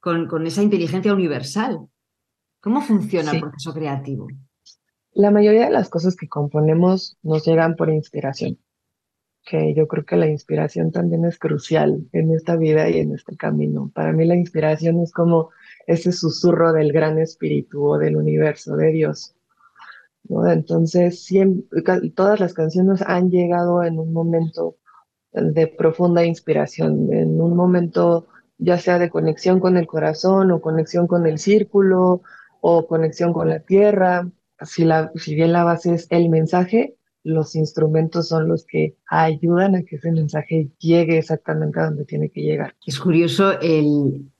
con, 0.00 0.26
con 0.26 0.46
esa 0.46 0.62
inteligencia 0.62 1.12
universal. 1.12 1.80
¿Cómo 2.60 2.80
funciona 2.80 3.32
el 3.32 3.40
proceso 3.40 3.74
creativo? 3.74 4.28
La 5.12 5.30
mayoría 5.30 5.66
de 5.66 5.72
las 5.72 5.90
cosas 5.90 6.16
que 6.16 6.28
componemos 6.28 7.18
nos 7.22 7.44
llegan 7.44 7.76
por 7.76 7.90
inspiración 7.90 8.58
que 9.44 9.74
yo 9.74 9.88
creo 9.88 10.04
que 10.04 10.16
la 10.16 10.28
inspiración 10.28 10.92
también 10.92 11.24
es 11.24 11.38
crucial 11.38 12.06
en 12.12 12.32
esta 12.32 12.56
vida 12.56 12.88
y 12.88 12.98
en 12.98 13.14
este 13.14 13.36
camino. 13.36 13.90
Para 13.94 14.12
mí 14.12 14.24
la 14.24 14.36
inspiración 14.36 15.00
es 15.00 15.12
como 15.12 15.50
ese 15.86 16.12
susurro 16.12 16.72
del 16.72 16.92
gran 16.92 17.18
espíritu 17.18 17.84
o 17.84 17.98
del 17.98 18.16
universo, 18.16 18.76
de 18.76 18.92
Dios. 18.92 19.34
¿no? 20.28 20.50
Entonces, 20.50 21.26
todas 22.14 22.40
las 22.40 22.54
canciones 22.54 23.02
han 23.02 23.30
llegado 23.30 23.82
en 23.82 23.98
un 23.98 24.12
momento 24.12 24.76
de 25.32 25.66
profunda 25.68 26.24
inspiración, 26.24 27.12
en 27.12 27.40
un 27.40 27.56
momento 27.56 28.26
ya 28.58 28.78
sea 28.78 28.98
de 28.98 29.10
conexión 29.10 29.58
con 29.58 29.76
el 29.76 29.86
corazón 29.86 30.50
o 30.50 30.60
conexión 30.60 31.06
con 31.06 31.26
el 31.26 31.38
círculo 31.38 32.22
o 32.60 32.86
conexión 32.86 33.32
con 33.32 33.48
la 33.48 33.60
tierra. 33.60 34.28
Si, 34.60 34.84
la, 34.84 35.10
si 35.14 35.34
bien 35.34 35.52
la 35.52 35.64
base 35.64 35.94
es 35.94 36.06
el 36.10 36.28
mensaje, 36.28 36.96
los 37.22 37.54
instrumentos 37.54 38.28
son 38.28 38.48
los 38.48 38.64
que 38.64 38.96
ayudan 39.08 39.74
a 39.74 39.82
que 39.82 39.96
ese 39.96 40.10
mensaje 40.12 40.68
llegue 40.78 41.18
exactamente 41.18 41.80
a 41.80 41.84
donde 41.86 42.04
tiene 42.04 42.30
que 42.30 42.42
llegar. 42.42 42.74
Es 42.86 42.98
curioso 42.98 43.60
el, 43.60 44.30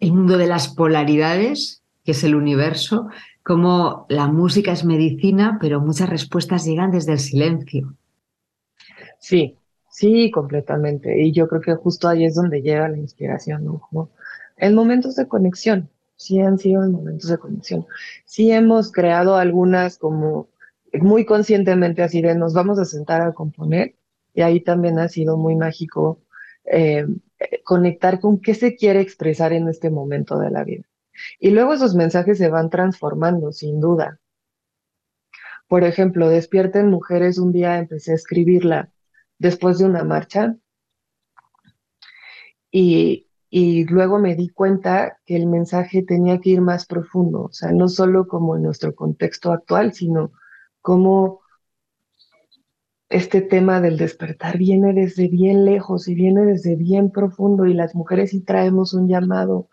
el 0.00 0.12
mundo 0.12 0.36
de 0.36 0.46
las 0.46 0.68
polaridades, 0.68 1.82
que 2.04 2.12
es 2.12 2.24
el 2.24 2.34
universo, 2.34 3.08
como 3.42 4.06
la 4.08 4.26
música 4.26 4.72
es 4.72 4.84
medicina, 4.84 5.58
pero 5.60 5.80
muchas 5.80 6.10
respuestas 6.10 6.64
llegan 6.64 6.90
desde 6.90 7.12
el 7.12 7.20
silencio. 7.20 7.94
Sí, 9.18 9.56
sí, 9.88 10.30
completamente. 10.30 11.22
Y 11.22 11.32
yo 11.32 11.48
creo 11.48 11.60
que 11.60 11.74
justo 11.74 12.08
ahí 12.08 12.24
es 12.24 12.34
donde 12.34 12.60
llega 12.60 12.88
la 12.88 12.98
inspiración, 12.98 13.64
¿no? 13.64 14.10
en 14.58 14.74
momentos 14.74 15.16
de 15.16 15.28
conexión, 15.28 15.90
sí 16.16 16.40
han 16.40 16.58
sido 16.58 16.82
en 16.82 16.92
momentos 16.92 17.30
de 17.30 17.38
conexión. 17.38 17.86
Sí 18.24 18.50
hemos 18.50 18.90
creado 18.90 19.36
algunas 19.36 19.98
como 19.98 20.48
muy 21.00 21.24
conscientemente 21.24 22.02
así 22.02 22.22
de 22.22 22.34
nos 22.34 22.54
vamos 22.54 22.78
a 22.78 22.84
sentar 22.84 23.22
a 23.22 23.32
componer 23.32 23.96
y 24.34 24.42
ahí 24.42 24.60
también 24.60 24.98
ha 24.98 25.08
sido 25.08 25.36
muy 25.36 25.56
mágico 25.56 26.20
eh, 26.64 27.06
conectar 27.64 28.20
con 28.20 28.40
qué 28.40 28.54
se 28.54 28.76
quiere 28.76 29.00
expresar 29.00 29.52
en 29.52 29.68
este 29.68 29.90
momento 29.90 30.38
de 30.38 30.50
la 30.50 30.64
vida. 30.64 30.84
Y 31.38 31.50
luego 31.50 31.74
esos 31.74 31.94
mensajes 31.94 32.38
se 32.38 32.48
van 32.48 32.70
transformando, 32.70 33.52
sin 33.52 33.80
duda. 33.80 34.20
Por 35.68 35.84
ejemplo, 35.84 36.28
Despierten 36.28 36.90
Mujeres, 36.90 37.38
un 37.38 37.52
día 37.52 37.78
empecé 37.78 38.12
a 38.12 38.16
escribirla 38.16 38.90
después 39.38 39.78
de 39.78 39.86
una 39.86 40.04
marcha 40.04 40.56
y, 42.70 43.28
y 43.50 43.84
luego 43.84 44.18
me 44.18 44.36
di 44.36 44.48
cuenta 44.48 45.18
que 45.24 45.36
el 45.36 45.46
mensaje 45.46 46.02
tenía 46.02 46.40
que 46.40 46.50
ir 46.50 46.60
más 46.60 46.86
profundo, 46.86 47.44
o 47.44 47.52
sea, 47.52 47.72
no 47.72 47.88
solo 47.88 48.28
como 48.28 48.56
en 48.56 48.62
nuestro 48.62 48.94
contexto 48.94 49.50
actual, 49.50 49.92
sino 49.92 50.32
como 50.86 51.40
este 53.08 53.40
tema 53.40 53.80
del 53.80 53.96
despertar 53.96 54.56
viene 54.56 54.92
desde 54.92 55.26
bien 55.26 55.64
lejos 55.64 56.06
y 56.06 56.14
viene 56.14 56.42
desde 56.42 56.76
bien 56.76 57.10
profundo 57.10 57.66
y 57.66 57.74
las 57.74 57.96
mujeres 57.96 58.30
sí 58.30 58.40
traemos 58.40 58.94
un 58.94 59.08
llamado 59.08 59.68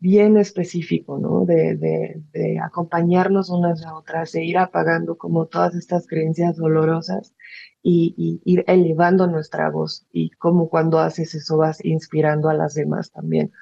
bien 0.00 0.36
específico, 0.36 1.18
¿no? 1.18 1.44
De, 1.44 1.76
de, 1.76 2.58
acompañarnos 2.58 3.48
unas 3.48 3.86
a 3.86 3.94
otras, 3.94 4.32
de 4.32 4.44
ir 4.44 4.58
apagando 4.58 5.16
como 5.16 5.46
todas 5.46 5.76
estas 5.76 6.08
creencias 6.08 6.56
dolorosas 6.56 7.32
y, 7.80 8.42
ir 8.44 8.64
elevando 8.66 9.28
nuestra 9.28 9.70
voz 9.70 10.04
y 10.10 10.30
como 10.30 10.68
cuando 10.68 10.98
haces 10.98 11.32
eso 11.36 11.58
vas 11.58 11.84
inspirando 11.84 12.48
a 12.48 12.54
las 12.54 12.74
demás 12.74 13.12
también. 13.12 13.52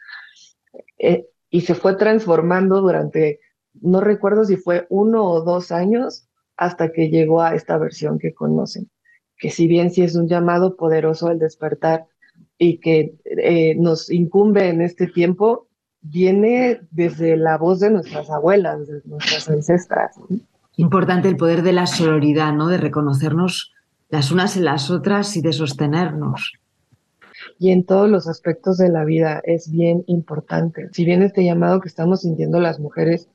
Eh, 0.97 1.26
y 1.50 1.61
se 1.61 1.75
fue 1.75 1.97
transformando 1.97 2.80
durante, 2.80 3.40
no 3.75 4.00
recuerdo 4.00 4.47
si 4.47 4.57
fue 4.57 4.87
uno 4.88 5.26
o 5.26 5.42
dos 5.42 5.71
años 5.71 6.27
hasta 6.58 6.92
que 6.92 7.08
llegó 7.08 7.40
a 7.40 7.54
esta 7.54 7.78
versión 7.78 8.18
que 8.18 8.34
conocen 8.34 8.90
que 9.38 9.50
si 9.50 9.68
bien 9.68 9.90
sí 9.90 10.02
es 10.02 10.16
un 10.16 10.28
llamado 10.28 10.76
poderoso 10.76 11.30
el 11.30 11.38
despertar 11.38 12.06
y 12.58 12.78
que 12.78 13.14
eh, 13.24 13.76
nos 13.76 14.10
incumbe 14.10 14.68
en 14.68 14.82
este 14.82 15.06
tiempo, 15.06 15.68
viene 16.00 16.80
desde 16.90 17.36
la 17.36 17.56
voz 17.56 17.80
de 17.80 17.90
nuestras 17.90 18.30
abuelas, 18.30 18.86
de 18.86 19.00
nuestras 19.04 19.48
ancestras. 19.48 20.16
Importante 20.76 21.28
el 21.28 21.36
poder 21.36 21.62
de 21.62 21.72
la 21.72 21.86
sororidad, 21.86 22.52
¿no? 22.52 22.68
De 22.68 22.78
reconocernos 22.78 23.72
las 24.08 24.32
unas 24.32 24.56
en 24.56 24.64
las 24.64 24.90
otras 24.90 25.36
y 25.36 25.42
de 25.42 25.52
sostenernos. 25.52 26.54
Y 27.60 27.70
en 27.70 27.84
todos 27.84 28.08
los 28.08 28.28
aspectos 28.28 28.78
de 28.78 28.88
la 28.88 29.04
vida 29.04 29.40
es 29.44 29.70
bien 29.70 30.02
importante. 30.06 30.88
Si 30.92 31.04
bien 31.04 31.22
este 31.22 31.44
llamado 31.44 31.80
que 31.80 31.88
estamos 31.88 32.22
sintiendo 32.22 32.61
las 32.61 32.80
mujeres 32.80 33.28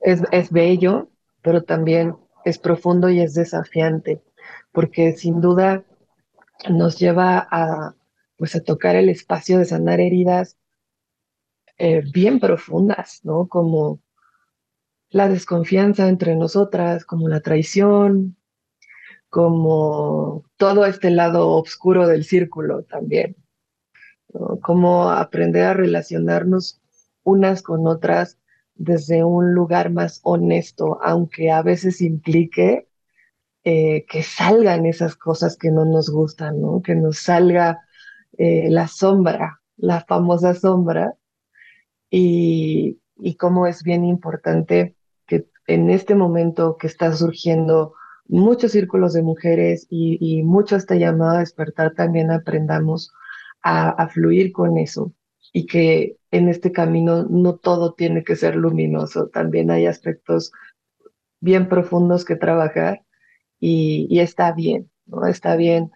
es, 0.00 0.22
es 0.30 0.50
bello, 0.50 1.08
pero 1.42 1.62
también 1.62 2.14
es 2.44 2.58
profundo 2.58 3.08
y 3.10 3.20
es 3.20 3.34
desafiante 3.34 4.22
porque 4.74 5.12
sin 5.12 5.40
duda 5.40 5.84
nos 6.68 6.98
lleva 6.98 7.46
a, 7.50 7.94
pues, 8.36 8.56
a 8.56 8.60
tocar 8.60 8.96
el 8.96 9.08
espacio 9.08 9.58
de 9.58 9.64
sanar 9.64 10.00
heridas 10.00 10.58
eh, 11.78 12.02
bien 12.12 12.40
profundas, 12.40 13.20
¿no? 13.24 13.46
Como 13.48 14.00
la 15.10 15.28
desconfianza 15.28 16.08
entre 16.08 16.34
nosotras, 16.34 17.04
como 17.04 17.28
la 17.28 17.40
traición, 17.40 18.36
como 19.28 20.44
todo 20.56 20.86
este 20.86 21.10
lado 21.10 21.50
oscuro 21.50 22.06
del 22.08 22.24
círculo 22.24 22.82
también, 22.82 23.36
como 24.60 25.10
aprender 25.10 25.64
a 25.64 25.74
relacionarnos 25.74 26.80
unas 27.22 27.62
con 27.62 27.86
otras 27.86 28.38
desde 28.74 29.24
un 29.24 29.54
lugar 29.54 29.90
más 29.90 30.20
honesto, 30.22 30.98
aunque 31.02 31.50
a 31.50 31.62
veces 31.62 32.00
implique 32.00 32.88
eh, 33.64 34.04
que 34.08 34.22
salgan 34.22 34.86
esas 34.86 35.16
cosas 35.16 35.56
que 35.56 35.70
no 35.70 35.84
nos 35.84 36.10
gustan. 36.10 36.60
Que 36.82 36.94
nos 36.94 37.18
salga 37.18 37.80
eh, 38.36 38.68
la 38.70 38.88
sombra, 38.88 39.60
la 39.76 40.00
famosa 40.02 40.54
sombra, 40.54 41.14
y, 42.10 43.00
y 43.16 43.34
cómo 43.36 43.66
es 43.66 43.82
bien 43.82 44.04
importante 44.04 44.94
que 45.26 45.46
en 45.66 45.90
este 45.90 46.14
momento 46.14 46.76
que 46.76 46.86
está 46.86 47.12
surgiendo 47.12 47.94
muchos 48.26 48.72
círculos 48.72 49.12
de 49.12 49.22
mujeres 49.22 49.86
y, 49.90 50.18
y 50.20 50.42
mucho 50.42 50.76
esta 50.76 50.94
llamada 50.94 51.36
a 51.36 51.40
despertar, 51.40 51.94
también 51.94 52.30
aprendamos 52.30 53.12
a, 53.62 53.90
a 53.90 54.08
fluir 54.08 54.52
con 54.52 54.78
eso 54.78 55.12
y 55.52 55.66
que 55.66 56.16
en 56.34 56.48
este 56.48 56.72
camino 56.72 57.22
no 57.30 57.54
todo 57.54 57.94
tiene 57.94 58.24
que 58.24 58.34
ser 58.34 58.56
luminoso, 58.56 59.28
también 59.28 59.70
hay 59.70 59.86
aspectos 59.86 60.50
bien 61.40 61.68
profundos 61.68 62.24
que 62.24 62.34
trabajar 62.34 63.02
y, 63.60 64.18
está 64.18 64.50
bien, 64.52 64.90
¿no? 65.06 65.26
Está 65.26 65.54
bien, 65.54 65.92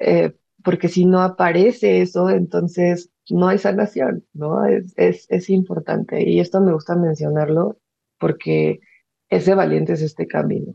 eh, 0.00 0.34
porque 0.64 0.88
si 0.88 1.04
no 1.04 1.20
aparece 1.20 2.00
eso, 2.00 2.30
entonces 2.30 3.10
no 3.28 3.48
hay 3.48 3.58
sanación, 3.58 4.24
¿no? 4.32 4.64
Es, 4.64 4.94
es, 4.96 5.26
es 5.28 5.50
importante 5.50 6.26
y 6.26 6.40
esto 6.40 6.62
me 6.62 6.72
gusta 6.72 6.96
mencionarlo 6.96 7.78
porque 8.18 8.80
es 9.28 9.44
de 9.44 9.54
valientes 9.54 10.00
este 10.00 10.26
camino. 10.26 10.74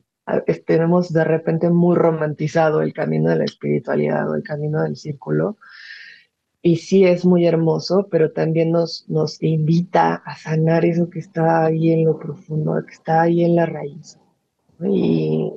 Tenemos 0.68 1.12
de 1.12 1.24
repente 1.24 1.70
muy 1.72 1.96
romantizado 1.96 2.82
el 2.82 2.94
camino 2.94 3.32
de 3.32 3.38
la 3.38 3.46
espiritualidad 3.46 4.30
o 4.30 4.36
el 4.36 4.44
camino 4.44 4.84
del 4.84 4.96
círculo, 4.96 5.58
y 6.64 6.78
sí 6.78 7.04
es 7.04 7.26
muy 7.26 7.46
hermoso, 7.46 8.08
pero 8.10 8.32
también 8.32 8.72
nos, 8.72 9.06
nos 9.10 9.44
invita 9.44 10.16
a 10.26 10.38
sanar 10.38 10.86
eso 10.86 11.10
que 11.10 11.20
está 11.20 11.66
ahí 11.66 11.92
en 11.92 12.06
lo 12.06 12.18
profundo, 12.18 12.82
que 12.88 12.94
está 12.94 13.22
ahí 13.22 13.44
en 13.44 13.58
la 13.58 13.66
raíz. 13.66 14.18
Y, 14.80 15.52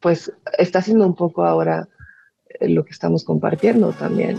pues 0.00 0.32
está 0.58 0.82
siendo 0.82 1.06
un 1.06 1.14
poco 1.14 1.44
ahora 1.44 1.88
eh, 2.60 2.68
lo 2.68 2.84
que 2.84 2.90
estamos 2.90 3.24
compartiendo 3.24 3.92
también, 3.92 4.38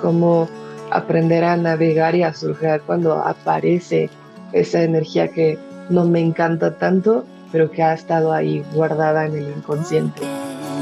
cómo 0.00 0.48
aprender 0.90 1.44
a 1.44 1.56
navegar 1.56 2.14
y 2.14 2.22
a 2.22 2.32
surgir 2.32 2.80
cuando 2.86 3.14
aparece 3.14 4.08
esa 4.52 4.82
energía 4.82 5.28
que 5.28 5.58
no 5.90 6.06
me 6.06 6.20
encanta 6.20 6.78
tanto, 6.78 7.26
pero 7.52 7.70
que 7.70 7.82
ha 7.82 7.92
estado 7.92 8.32
ahí 8.32 8.64
guardada 8.74 9.26
en 9.26 9.36
el 9.36 9.48
inconsciente. 9.56 10.22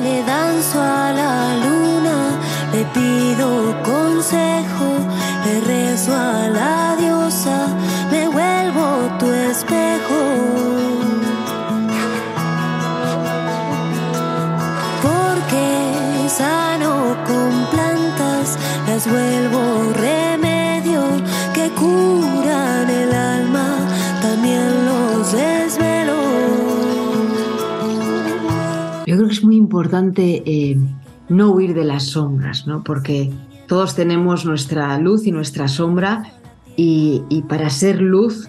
Le 0.03 0.23
danzo 0.23 0.81
a 0.81 1.13
la 1.13 1.57
luna, 1.57 1.94
le 2.75 2.85
pido 2.87 3.49
consejo, 3.83 4.89
le 5.45 5.61
rezo 5.61 6.13
a 6.13 6.49
la 6.49 6.97
diosa, 6.97 7.69
me 8.11 8.29
vuelvo 8.29 8.85
tu 9.19 9.27
espejo. 9.27 10.65
sano 16.29 17.17
con 17.29 17.53
plantas, 17.71 18.59
las 18.89 19.09
vuelvo 19.09 19.93
remedio 19.93 21.03
que 21.55 21.69
curan 21.81 22.91
el 22.91 23.13
alma, 23.15 23.69
también 24.21 24.87
los 24.87 25.33
desvelo. 25.33 26.21
Yo 29.07 29.17
creo 29.17 29.29
que 29.29 29.35
es 29.35 29.45
muy 29.45 29.57
importante 29.57 30.43
eh, 30.45 30.77
no 31.29 31.51
huir 31.51 31.75
de 31.75 31.85
las 31.85 32.05
sombras, 32.05 32.67
¿no? 32.67 32.83
Porque 32.85 33.31
todos 33.67 33.95
tenemos 33.95 34.45
nuestra 34.45 34.99
luz 34.99 35.27
y 35.27 35.33
nuestra 35.33 35.69
sombra 35.69 36.33
y, 36.77 37.45
para 37.49 37.71
ser 37.71 38.01
luz 38.01 38.49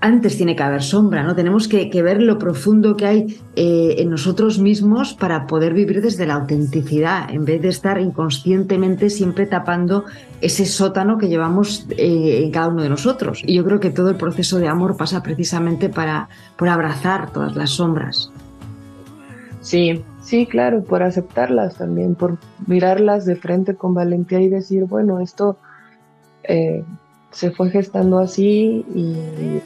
antes 0.00 0.36
tiene 0.36 0.56
que 0.56 0.62
haber 0.64 0.82
sombra, 0.82 1.22
¿no? 1.22 1.36
Tenemos 1.36 1.68
que, 1.68 2.02
ver 2.02 2.20
lo 2.20 2.36
profundo 2.36 2.96
que 2.96 3.06
hay 3.06 3.40
eh, 3.54 3.94
en 3.98 4.10
nosotros 4.10 4.58
mismos 4.58 5.14
para 5.14 5.46
poder 5.46 5.74
vivir 5.74 6.02
desde 6.02 6.26
la 6.26 6.34
autenticidad, 6.34 7.30
en 7.30 7.44
vez 7.44 7.62
de 7.62 7.68
estar 7.68 8.00
inconscientemente 8.00 9.10
siempre 9.10 9.46
tapando 9.46 10.04
ese 10.40 10.66
sótano 10.66 11.18
que 11.18 11.28
llevamos 11.28 11.86
eh, 11.90 12.42
en 12.42 12.50
cada 12.50 12.66
uno 12.68 12.82
de 12.82 12.88
nosotros. 12.88 13.42
Y 13.46 13.54
yo 13.54 13.64
creo 13.64 13.78
que 13.78 13.90
todo 13.90 14.10
el 14.10 14.16
proceso 14.16 14.58
de 14.58 14.66
amor 14.66 14.96
pasa 14.96 15.22
precisamente 15.22 15.88
para, 15.88 16.28
por 16.56 16.68
abrazar 16.68 17.32
todas 17.32 17.54
las 17.54 17.70
sombras. 17.70 18.32
Sí, 19.60 20.02
Sí, 20.22 20.46
claro, 20.46 20.84
por 20.84 21.02
aceptarlas 21.02 21.76
también, 21.76 22.14
por 22.14 22.38
mirarlas 22.66 23.26
de 23.26 23.36
frente 23.36 23.74
con 23.74 23.92
valentía 23.92 24.40
y 24.40 24.48
decir, 24.48 24.84
bueno, 24.84 25.20
esto 25.20 25.56
eh, 26.44 26.84
se 27.32 27.50
fue 27.50 27.70
gestando 27.70 28.18
así 28.18 28.84
y, 28.94 29.60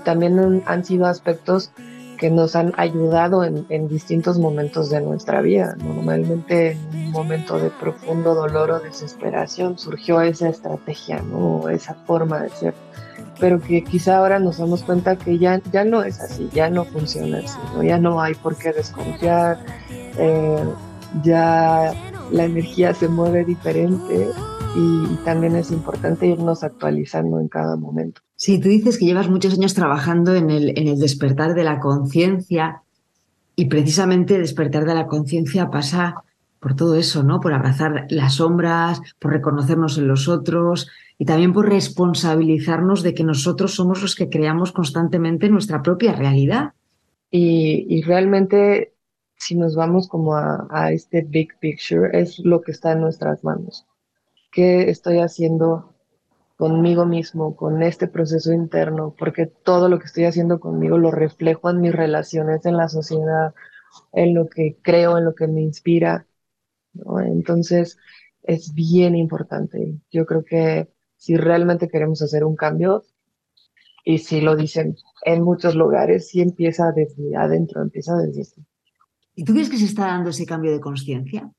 también 0.00 0.64
han 0.66 0.84
sido 0.84 1.06
aspectos 1.06 1.70
que 2.18 2.28
nos 2.28 2.56
han 2.56 2.72
ayudado 2.76 3.44
en, 3.44 3.64
en, 3.68 3.86
distintos 3.86 4.40
momentos 4.40 4.90
de 4.90 5.00
nuestra 5.00 5.40
vida. 5.40 5.76
Normalmente 5.76 6.72
en 6.72 6.96
un 6.96 7.10
momento 7.12 7.60
de 7.60 7.70
profundo 7.70 8.34
dolor 8.34 8.72
o 8.72 8.80
desesperación 8.80 9.78
surgió 9.78 10.20
esa 10.20 10.48
estrategia, 10.48 11.22
¿no? 11.22 11.68
esa 11.68 11.94
forma 11.94 12.42
de 12.42 12.50
ser 12.50 12.74
pero 13.38 13.60
que 13.60 13.82
quizá 13.82 14.18
ahora 14.18 14.38
nos 14.38 14.58
damos 14.58 14.82
cuenta 14.82 15.16
que 15.16 15.38
ya, 15.38 15.60
ya 15.72 15.84
no 15.84 16.02
es 16.02 16.20
así, 16.20 16.48
ya 16.52 16.70
no 16.70 16.84
funciona 16.84 17.38
así, 17.38 17.58
¿no? 17.74 17.82
ya 17.82 17.98
no 17.98 18.20
hay 18.20 18.34
por 18.34 18.56
qué 18.56 18.72
desconfiar, 18.72 19.58
eh, 20.18 20.64
ya 21.22 21.92
la 22.30 22.44
energía 22.44 22.94
se 22.94 23.08
mueve 23.08 23.44
diferente 23.44 24.28
y, 24.76 25.16
también 25.24 25.56
es 25.56 25.70
importante 25.70 26.26
irnos 26.26 26.64
actualizando 26.64 27.38
en 27.40 27.48
cada 27.48 27.76
momento. 27.76 28.20
Sí, 28.36 28.58
tú 28.58 28.68
dices 28.68 28.98
que 28.98 29.06
llevas 29.06 29.28
muchos 29.28 29.54
años 29.54 29.74
trabajando 29.74 30.34
en 30.34 30.50
el, 30.50 30.76
en 30.76 30.88
el 30.88 30.98
despertar 30.98 31.54
de 31.54 31.64
la 31.64 31.78
conciencia 31.78 32.82
y 33.56 33.66
precisamente 33.66 34.38
despertar 34.38 34.84
de 34.84 34.94
la 34.94 35.06
conciencia 35.06 35.70
pasa 35.70 36.24
por 36.64 36.74
todo 36.74 36.94
eso, 36.94 37.22
¿no? 37.22 37.40
Por 37.40 37.52
abrazar 37.52 38.06
las 38.08 38.36
sombras, 38.36 39.00
por 39.18 39.32
reconocernos 39.32 39.98
en 39.98 40.08
los 40.08 40.28
otros, 40.28 40.88
y 41.18 41.24
también 41.24 41.52
por 41.52 41.68
responsabilizarnos 41.68 43.02
de 43.02 43.14
que 43.14 43.24
nosotros 43.24 43.74
somos 43.74 44.02
los 44.02 44.14
que 44.14 44.28
creamos 44.28 44.72
constantemente 44.72 45.48
nuestra 45.48 45.82
propia 45.82 46.12
realidad. 46.12 46.72
Y, 47.30 48.02
realmente, 48.02 48.94
si 49.36 49.56
nos 49.56 49.74
vamos 49.74 50.08
como 50.08 50.36
a, 50.36 50.68
a, 50.70 50.92
este 50.92 51.22
big 51.22 51.58
picture, 51.58 52.08
es 52.12 52.38
lo 52.38 52.60
que 52.60 52.70
está 52.72 52.92
en 52.92 53.00
nuestras 53.00 53.42
manos. 53.42 53.86
¿Qué 54.52 54.88
estoy 54.88 55.18
haciendo 55.18 55.94
conmigo 56.56 57.06
mismo, 57.06 57.56
con 57.56 57.82
este 57.82 58.06
proceso 58.06 58.52
interno? 58.52 59.14
Porque 59.18 59.46
todo 59.46 59.88
lo 59.88 59.98
que 59.98 60.06
estoy 60.06 60.24
haciendo 60.24 60.60
conmigo 60.60 60.96
lo 60.96 61.10
reflejo 61.10 61.70
en 61.70 61.80
mis 61.80 61.92
relaciones, 61.92 62.64
en 62.66 62.76
la 62.76 62.88
sociedad, 62.88 63.52
en 64.12 64.34
lo 64.34 64.48
que 64.48 64.78
creo, 64.80 65.18
en 65.18 65.24
lo 65.24 65.34
que 65.34 65.48
me 65.48 65.62
inspira. 65.62 66.26
Entonces, 67.24 67.98
es 68.44 68.74
bien 68.74 69.16
importante. 69.16 69.98
Yo 70.12 70.26
creo 70.26 70.44
que 70.44 70.93
si 71.24 71.36
realmente 71.36 71.88
queremos 71.88 72.20
hacer 72.20 72.44
un 72.44 72.54
cambio, 72.54 73.02
y 74.04 74.18
si 74.18 74.42
lo 74.42 74.56
dicen 74.56 74.94
en 75.24 75.42
muchos 75.42 75.74
lugares, 75.74 76.28
sí 76.28 76.42
empieza 76.42 76.92
desde 76.92 77.34
adentro, 77.34 77.80
empieza 77.80 78.14
desde 78.18 78.42
esto. 78.42 78.60
¿Y 79.34 79.44
tú 79.44 79.54
crees 79.54 79.70
que 79.70 79.78
se 79.78 79.86
está 79.86 80.04
dando 80.04 80.28
ese 80.28 80.44
cambio 80.44 80.70
de 80.70 80.80
conciencia? 80.80 81.50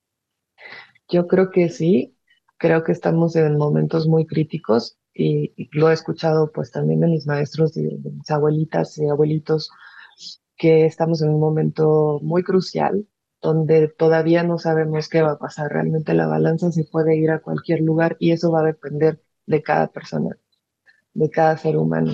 Yo 1.10 1.25
creo 1.25 1.49
que 1.49 1.69
sí, 1.69 2.15
creo 2.58 2.84
que 2.84 2.91
estamos 2.91 3.36
en 3.36 3.58
momentos 3.58 4.08
muy 4.08 4.28
críticos 4.28 4.99
y, 5.15 5.56
lo 5.71 5.89
he 5.89 5.93
escuchado 5.93 6.51
pues 6.51 6.69
también 6.69 6.99
de 6.99 7.08
mis 7.08 7.25
maestros, 7.25 7.73
de, 7.73 7.97
de 7.97 8.12
mis 8.12 8.30
abuelitas 8.30 8.95
y 8.99 9.08
abuelitos, 9.08 9.71
que 10.56 10.86
estamos 10.86 11.23
en 11.23 11.30
un 11.30 11.39
momento 11.39 12.19
muy 12.21 12.43
crucial 12.43 13.08
donde 13.41 13.88
todavía 13.88 14.43
no 14.43 14.60
sabemos 14.60 15.10
qué 15.10 15.23
va 15.23 15.32
a 15.32 15.39
pasar. 15.39 15.71
Realmente 15.71 16.13
la 16.13 16.28
balanza 16.28 16.71
se 16.71 16.84
puede 16.84 17.17
ir 17.17 17.32
a 17.32 17.39
cualquier 17.39 17.82
lugar 17.82 18.15
y 18.19 18.32
eso 18.32 18.51
va 18.51 18.60
a 18.60 18.65
depender 18.65 19.25
de 19.46 19.62
cada 19.62 19.88
persona, 19.88 20.38
de 21.14 21.30
cada 21.30 21.58
ser 21.58 21.78
humano, 21.78 22.14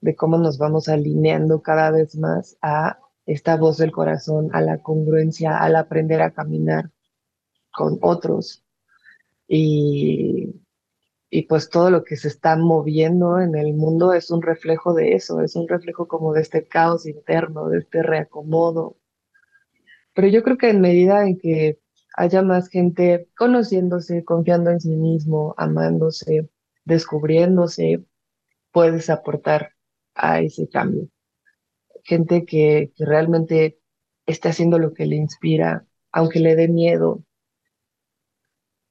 de 0.00 0.14
cómo 0.14 0.38
nos 0.38 0.58
vamos 0.58 0.88
alineando 0.88 1.62
cada 1.62 1.90
vez 1.90 2.16
más 2.16 2.56
a 2.62 2.98
esta 3.26 3.56
voz 3.56 3.76
del 3.78 3.92
corazón, 3.92 4.50
a 4.52 4.60
la 4.60 4.82
congruencia, 4.82 5.58
al 5.58 5.76
aprender 5.76 6.22
a 6.22 6.32
caminar 6.32 6.90
con 7.72 7.98
otros. 8.02 8.64
Y, 9.46 10.62
y 11.30 11.42
pues 11.42 11.70
todo 11.70 11.90
lo 11.90 12.02
que 12.04 12.16
se 12.16 12.28
está 12.28 12.56
moviendo 12.56 13.40
en 13.40 13.54
el 13.54 13.74
mundo 13.74 14.12
es 14.12 14.30
un 14.30 14.42
reflejo 14.42 14.94
de 14.94 15.14
eso, 15.14 15.40
es 15.40 15.54
un 15.56 15.68
reflejo 15.68 16.08
como 16.08 16.32
de 16.32 16.42
este 16.42 16.66
caos 16.66 17.06
interno, 17.06 17.68
de 17.68 17.78
este 17.78 18.02
reacomodo. 18.02 18.96
Pero 20.12 20.28
yo 20.28 20.42
creo 20.42 20.58
que 20.58 20.70
en 20.70 20.80
medida 20.80 21.24
en 21.24 21.38
que 21.38 21.78
haya 22.20 22.42
más 22.42 22.68
gente 22.68 23.28
conociéndose, 23.34 24.24
confiando 24.24 24.70
en 24.70 24.78
sí 24.78 24.94
mismo, 24.94 25.54
amándose, 25.56 26.50
descubriéndose, 26.84 28.04
puedes 28.72 29.08
aportar 29.08 29.72
a 30.14 30.40
ese 30.42 30.68
cambio. 30.68 31.08
Gente 32.04 32.44
que, 32.44 32.92
realmente 32.98 33.78
está 34.26 34.50
haciendo 34.50 34.78
lo 34.78 34.92
que 34.92 35.06
le 35.06 35.16
inspira, 35.16 35.86
aunque 36.12 36.40
le 36.40 36.56
dé 36.56 36.68
miedo. 36.68 37.24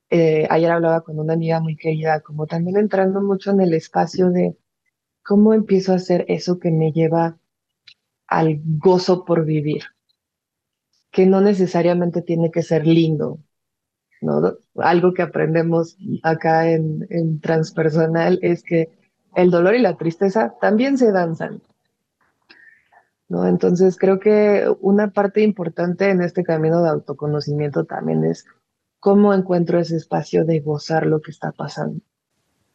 Eh, 0.10 0.48
ayer 0.50 0.72
hablaba 0.72 1.02
con 1.02 1.20
una 1.20 1.34
amiga 1.34 1.60
muy 1.60 1.76
querida, 1.76 2.22
como 2.22 2.48
también 2.48 2.78
entrando 2.78 3.22
mucho 3.22 3.52
en 3.52 3.62
el 3.62 3.76
espacio 3.76 4.32
de 4.32 4.58
cómo 5.24 5.54
empiezo 5.54 5.92
a 5.92 5.98
hacer 5.98 6.26
eso 6.30 6.58
que 6.58 6.72
me 6.72 6.92
lleva 6.92 7.38
al 8.26 8.60
gozo 8.64 9.24
por 9.24 9.46
vivir 9.46 9.84
que 11.12 11.26
no 11.26 11.42
necesariamente 11.42 12.22
tiene 12.22 12.52
que 12.52 12.62
ser 12.62 12.86
lindo, 12.86 13.40
¿no? 14.22 14.54
Algo 14.76 15.14
que 15.14 15.22
aprendemos 15.22 15.98
acá 16.24 16.70
en, 16.72 17.40
transpersonal 17.42 18.40
es 18.42 18.64
que 18.64 18.90
el 19.36 19.52
dolor 19.52 19.76
y 19.76 19.82
la 19.82 19.98
tristeza 19.98 20.56
también 20.62 20.98
se 20.98 21.12
danzan, 21.12 21.62
¿no? 23.28 23.48
Entonces 23.48 23.98
creo 23.98 24.20
que 24.20 24.66
una 24.82 25.12
parte 25.12 25.42
importante 25.42 26.10
en 26.10 26.22
este 26.22 26.44
camino 26.44 26.82
de 26.84 26.90
autoconocimiento 26.90 27.86
también 27.86 28.24
es 28.24 28.46
cómo 29.00 29.34
encuentro 29.34 29.80
ese 29.80 29.96
espacio 29.96 30.46
de 30.46 30.60
gozar 30.60 31.06
lo 31.06 31.22
que 31.22 31.32
está 31.32 31.52
pasando. 31.52 32.02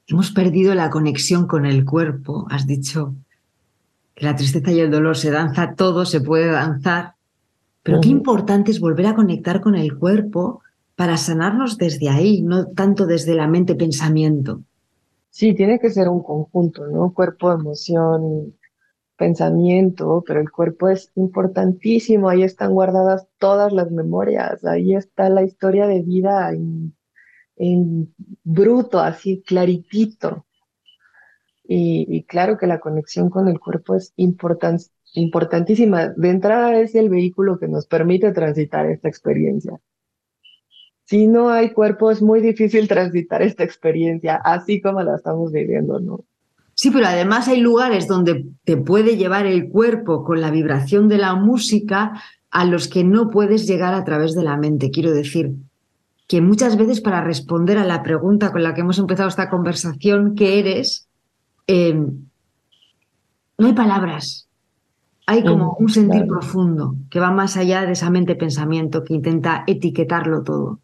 Hemos 0.07 0.33
perdido 0.33 0.75
la 0.75 0.91
conexión 0.91 1.47
con 1.47 1.67
el 1.67 1.85
cuerpo, 1.85 2.47
has 2.51 2.67
dicho 2.67 3.15
que 4.15 4.27
la 4.27 4.37
tristeza 4.37 4.71
y 4.71 4.81
el 4.81 4.91
dolor 4.91 5.17
se 5.17 5.31
danza 5.31 5.75
todo, 5.75 6.05
se 6.05 6.21
puede 6.21 6.51
danzar, 6.51 7.15
pero 7.85 8.01
qué 8.01 8.09
importante 8.09 8.71
es 8.71 8.81
volver 8.81 9.07
a 9.07 9.15
conectar 9.15 9.61
con 9.61 9.77
el 9.77 9.99
cuerpo 9.99 10.63
para 10.97 11.19
sanarnos 11.19 11.77
desde 11.77 12.09
ahí, 12.09 12.41
no 12.41 12.69
tanto 12.69 13.05
desde 13.05 13.35
la 13.35 13.47
mente-pensamiento. 13.47 14.63
Sí, 15.29 15.55
tiene 15.55 15.79
que 15.79 15.91
ser 15.91 16.09
un 16.09 16.23
conjunto, 16.23 16.87
¿no? 16.87 17.13
Cuerpo, 17.13 17.53
emoción, 17.53 18.55
pensamiento, 19.19 20.25
pero 20.27 20.41
el 20.41 20.51
cuerpo 20.51 20.89
es 20.89 21.13
importantísimo, 21.15 22.31
ahí 22.31 22.43
están 22.43 22.73
guardadas 22.73 23.27
todas 23.39 23.71
las 23.73 23.91
memorias, 23.91 24.65
ahí 24.65 24.95
está 24.95 25.29
la 25.29 25.43
historia 25.43 25.87
de 25.87 26.01
vida 26.01 26.53
en, 26.53 28.15
bruto, 28.45 28.99
así 28.99 29.43
claritito. 29.43 30.47
Y, 31.65 32.07
y, 32.09 32.25
claro 32.25 32.57
que 32.57 32.67
la 32.67 32.81
conexión 32.81 33.29
con 33.29 33.49
el 33.49 33.61
cuerpo 33.61 33.95
es 33.95 34.15
importante 34.17 34.85
importantísima. 35.15 36.09
De 36.09 36.31
entrada 36.31 36.79
es 36.79 36.95
el 36.95 37.09
vehículo 37.09 37.59
que 37.59 37.69
nos 37.69 37.87
permite 37.87 38.33
transitar 38.33 38.87
esta 38.87 39.09
experiencia. 39.09 39.81
Si 41.07 41.27
no 41.27 41.51
hay 41.51 41.71
cuerpo, 41.71 42.11
es 42.11 42.23
muy 42.23 42.41
difícil 42.41 42.89
transitar 42.89 43.43
esta 43.43 43.65
experiencia, 43.65 44.37
así 44.37 44.81
como 44.81 45.03
la 45.03 45.17
estamos 45.17 45.53
viviendo, 45.53 46.01
¿no? 46.01 46.25
Sí, 46.75 46.91
pero 46.91 47.07
además 47.07 47.47
hay 47.47 47.61
lugares 47.61 48.09
donde 48.09 48.47
te 48.65 48.77
puede 48.77 49.17
llevar 49.17 49.47
el 49.47 49.69
cuerpo 49.69 50.25
con 50.25 50.41
la 50.41 50.51
vibración 50.51 51.09
de 51.09 51.19
la 51.19 51.35
música 51.35 52.21
a 52.51 52.65
los 52.65 52.89
que 52.89 53.05
no 53.05 53.31
puedes 53.31 53.67
llegar 53.67 53.95
a 53.95 54.05
través 54.05 54.35
de 54.35 54.43
la 54.43 54.57
mente. 54.57 54.91
Quiero 54.91 55.13
decir 55.13 55.53
que 56.27 56.41
muchas 56.41 56.77
veces 56.77 57.01
para 57.01 57.23
responder 57.23 57.79
a 57.79 57.85
la 57.85 58.03
pregunta 58.03 58.51
con 58.51 58.63
la 58.63 58.75
que 58.75 58.81
hemos 58.81 58.99
empezado 58.99 59.29
esta 59.29 59.51
conversación, 59.51 60.35
¿qué 60.35 60.59
eres? 60.59 61.09
Eh, 61.67 61.95
no 63.59 63.67
hay 63.67 63.73
palabras. 63.73 64.49
Hay 65.27 65.43
como 65.43 65.75
un 65.79 65.89
sentir 65.89 66.27
profundo 66.27 66.97
que 67.11 67.21
va 67.21 67.31
más 67.31 67.57
allá 67.57 67.87
de 67.87 67.93
esa 67.93 68.11
mente-pensamiento 68.11 69.05
que 69.05 69.15
intenta 69.15 69.65
etiquetarlo 69.67 70.43
todo. 70.43 70.81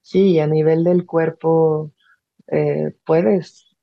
Sí, 0.00 0.38
a 0.38 0.46
nivel 0.46 0.84
del 0.84 1.04
cuerpo 1.04 1.92
eh, 2.46 2.96
puedes 3.04 3.76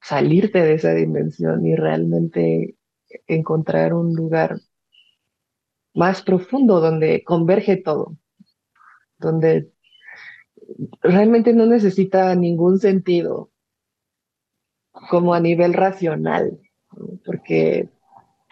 salirte 0.00 0.60
de 0.60 0.74
esa 0.74 0.92
dimensión 0.92 1.64
y 1.66 1.74
realmente 1.74 2.76
encontrar 3.26 3.94
un 3.94 4.14
lugar 4.14 4.60
más 5.94 6.22
profundo 6.22 6.80
donde 6.80 7.22
converge 7.24 7.76
todo, 7.76 8.16
donde 9.18 9.70
realmente 11.00 11.54
no 11.54 11.66
necesita 11.66 12.34
ningún 12.34 12.78
sentido 12.78 13.50
como 14.92 15.34
a 15.34 15.40
nivel 15.40 15.72
racional, 15.72 16.58
porque 17.24 17.88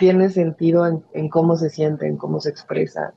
tiene 0.03 0.31
sentido 0.31 0.85
en, 1.13 1.29
cómo 1.29 1.57
se 1.57 1.71
siente, 1.71 2.09
en 2.09 2.17
cómo 2.17 2.41
se 2.41 2.51
expresa. 2.51 3.15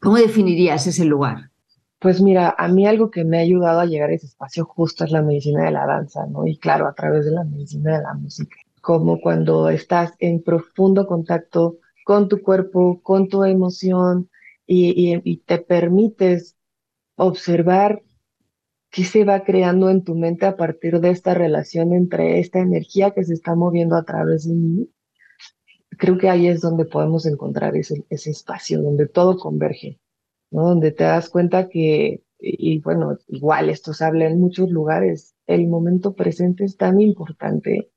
¿Cómo 0.00 0.16
definirías 0.16 0.86
ese 0.86 1.04
lugar? 1.04 1.50
Pues 1.98 2.22
mira, 2.22 2.54
a 2.56 2.66
mí 2.68 2.86
algo 2.86 3.10
que 3.10 3.26
me 3.26 3.36
ha 3.36 3.42
ayudado 3.42 3.80
a 3.80 3.84
llegar 3.84 4.08
a 4.08 4.14
ese 4.14 4.24
espacio 4.24 4.64
justo 4.64 5.04
es 5.04 5.10
la 5.10 5.20
medicina 5.20 5.64
de 5.66 5.70
la 5.70 5.84
danza, 5.84 6.24
¿no? 6.26 6.46
Y 6.46 6.56
claro, 6.56 6.86
a 6.86 6.94
través 6.94 7.26
de 7.26 7.32
la 7.32 7.44
medicina 7.44 7.98
de 7.98 8.04
la 8.04 8.14
música. 8.14 8.56
Como 8.80 9.20
cuando 9.20 9.68
estás 9.68 10.14
en 10.18 10.42
profundo 10.42 11.06
contacto 11.06 11.76
con 12.06 12.26
tu 12.26 12.40
cuerpo, 12.40 13.02
con 13.02 13.28
tu 13.28 13.44
emoción, 13.44 14.30
y, 14.66 15.36
te 15.44 15.58
permites 15.58 16.56
observar 17.16 18.02
qué 18.88 19.04
se 19.04 19.26
va 19.26 19.44
creando 19.44 19.90
en 19.90 20.04
tu 20.04 20.14
mente 20.14 20.46
a 20.46 20.56
partir 20.56 21.00
de 21.00 21.10
esta 21.10 21.34
relación 21.34 21.92
entre 21.92 22.38
esta 22.38 22.60
energía 22.60 23.10
que 23.10 23.24
se 23.24 23.34
está 23.34 23.54
moviendo 23.54 23.94
a 23.94 24.04
través 24.04 24.48
de 24.48 24.54
mí, 24.54 24.88
creo 26.02 26.18
que 26.18 26.28
ahí 26.28 26.48
es 26.48 26.60
donde 26.60 26.84
podemos 26.84 27.26
encontrar 27.26 27.76
ese, 27.76 28.04
ese 28.10 28.32
espacio 28.32 28.82
donde 28.82 29.06
todo 29.06 29.38
converge, 29.38 30.00
¿no? 30.50 30.64
Donde 30.64 30.90
te 30.90 31.04
das 31.04 31.28
cuenta 31.28 31.68
que, 31.68 32.24
y, 32.40 32.80
bueno, 32.80 33.18
igual 33.28 33.70
esto 33.70 33.94
se 33.94 34.04
habla 34.04 34.26
en 34.26 34.40
muchos 34.40 34.68
lugares, 34.68 35.36
el 35.46 35.68
momento 35.68 36.14
presente 36.14 36.64
es 36.64 36.76
tan 36.76 37.00
importante, 37.00 37.92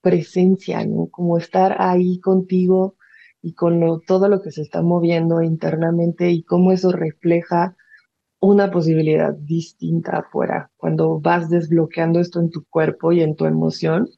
presencia, 0.00 0.86
¿no? 0.86 1.08
Como 1.08 1.36
estar 1.36 1.76
ahí 1.82 2.18
contigo 2.18 2.96
y 3.42 3.52
con 3.52 4.00
todo 4.06 4.28
lo 4.30 4.40
que 4.40 4.50
se 4.50 4.62
está 4.62 4.80
moviendo 4.80 5.42
internamente 5.42 6.30
y 6.30 6.44
cómo 6.44 6.72
eso 6.72 6.92
refleja 6.92 7.76
una 8.40 8.70
posibilidad 8.70 9.34
distinta 9.34 10.20
afuera. 10.20 10.70
Cuando 10.78 11.20
vas 11.20 11.50
desbloqueando 11.50 12.20
esto 12.20 12.40
en 12.40 12.48
tu 12.48 12.64
cuerpo 12.64 13.12
y 13.12 13.20
en 13.20 13.36
tu 13.36 13.44
emoción, 13.44 14.08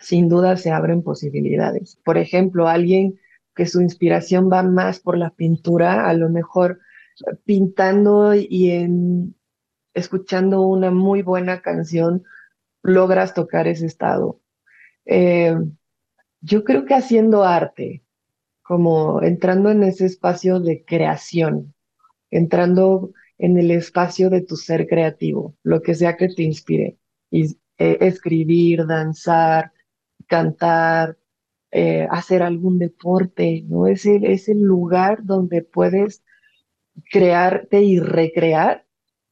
sin 0.00 0.28
duda 0.28 0.56
se 0.56 0.70
abren 0.70 1.02
posibilidades. 1.02 1.98
Por 2.04 2.18
ejemplo, 2.18 2.68
alguien 2.68 3.18
que 3.54 3.66
su 3.66 3.80
inspiración 3.80 4.50
va 4.52 4.62
más 4.62 5.00
por 5.00 5.16
la 5.16 5.30
pintura, 5.30 6.08
a 6.08 6.12
lo 6.14 6.28
mejor 6.28 6.80
pintando 7.44 8.34
y 8.34 8.88
escuchando 9.94 10.62
una 10.62 10.90
muy 10.90 11.22
buena 11.22 11.62
canción, 11.62 12.24
logras 12.82 13.34
tocar 13.34 13.66
ese 13.66 13.86
estado. 13.86 14.40
Eh, 15.06 15.56
yo 16.40 16.64
creo 16.64 16.84
que 16.84 16.94
haciendo 16.94 17.44
arte, 17.44 18.04
como 18.62 19.22
entrando 19.22 19.70
en 19.70 19.82
ese 19.82 20.06
espacio 20.06 20.60
de 20.60 20.84
creación, 20.84 21.74
entrando 22.30 23.12
en 23.38 23.56
el 23.58 23.70
espacio 23.70 24.28
de 24.30 24.42
tu 24.42 24.56
ser 24.56 24.86
creativo, 24.86 25.56
lo 25.62 25.80
que 25.80 25.94
sea 25.94 26.16
que 26.16 26.28
te 26.28 26.42
inspire, 26.42 26.98
y, 27.30 27.56
eh, 27.78 27.98
escribir, 28.00 28.86
danzar, 28.86 29.72
cantar, 30.26 31.18
eh, 31.70 32.06
hacer 32.10 32.42
algún 32.42 32.78
deporte, 32.78 33.64
¿no? 33.68 33.86
Es 33.86 34.06
el, 34.06 34.24
es 34.24 34.48
el 34.48 34.62
lugar 34.62 35.24
donde 35.24 35.62
puedes 35.62 36.22
crearte 37.10 37.82
y 37.82 38.00
recrear, 38.00 38.86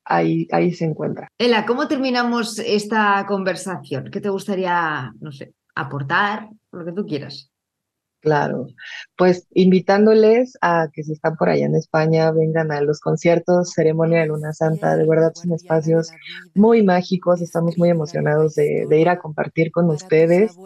ahí, 0.05 0.49
ahí 0.53 0.73
se 0.73 0.85
encuentra. 0.85 1.29
Ela, 1.39 1.65
¿cómo 1.65 1.89
terminamos 1.89 2.59
esta 2.59 3.25
conversación? 3.27 4.11
¿Qué 4.11 4.21
te 4.21 4.29
gustaría, 4.29 5.13
no 5.21 5.33
sé, 5.33 5.55
aportar? 5.75 6.51
Lo 6.73 6.85
que 6.85 6.93
tú 6.93 7.07
quieras. 7.07 7.51
Claro, 8.25 8.69
pues 9.19 9.47
invitándoles 9.53 10.57
a 10.63 10.89
que 10.91 11.03
si 11.03 11.13
están 11.13 11.37
por 11.37 11.51
allá 11.51 11.67
en 11.67 11.75
España, 11.75 12.31
vengan 12.31 12.73
a 12.73 12.81
los 12.81 13.01
conciertos, 13.01 13.73
ceremonia 13.73 14.21
de 14.21 14.29
Luna 14.29 14.55
Santa, 14.55 14.97
de 14.97 15.07
verdad 15.07 15.33
son 15.35 15.53
espacios 15.53 16.11
muy 16.55 16.83
mágicos, 16.83 17.43
estamos 17.43 17.77
muy 17.77 17.91
emocionados 17.91 18.55
de, 18.55 18.89
ir 18.91 19.11
a 19.11 19.19
compartir 19.19 19.71
con 19.73 19.91
ustedes. 19.91 20.57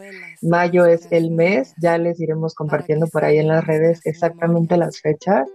Mayo 0.41 0.87
es 0.87 1.09
el 1.11 1.33
mes, 1.33 1.75
ya 1.83 1.99
les 1.99 2.21
iremos 2.21 2.55
compartiendo 2.55 3.09
por 3.09 3.25
ahí 3.25 3.39
en 3.39 3.49
las 3.49 3.67
redes 3.67 4.03
exactamente 4.05 4.77
las 4.77 5.01
fechas, 5.01 5.49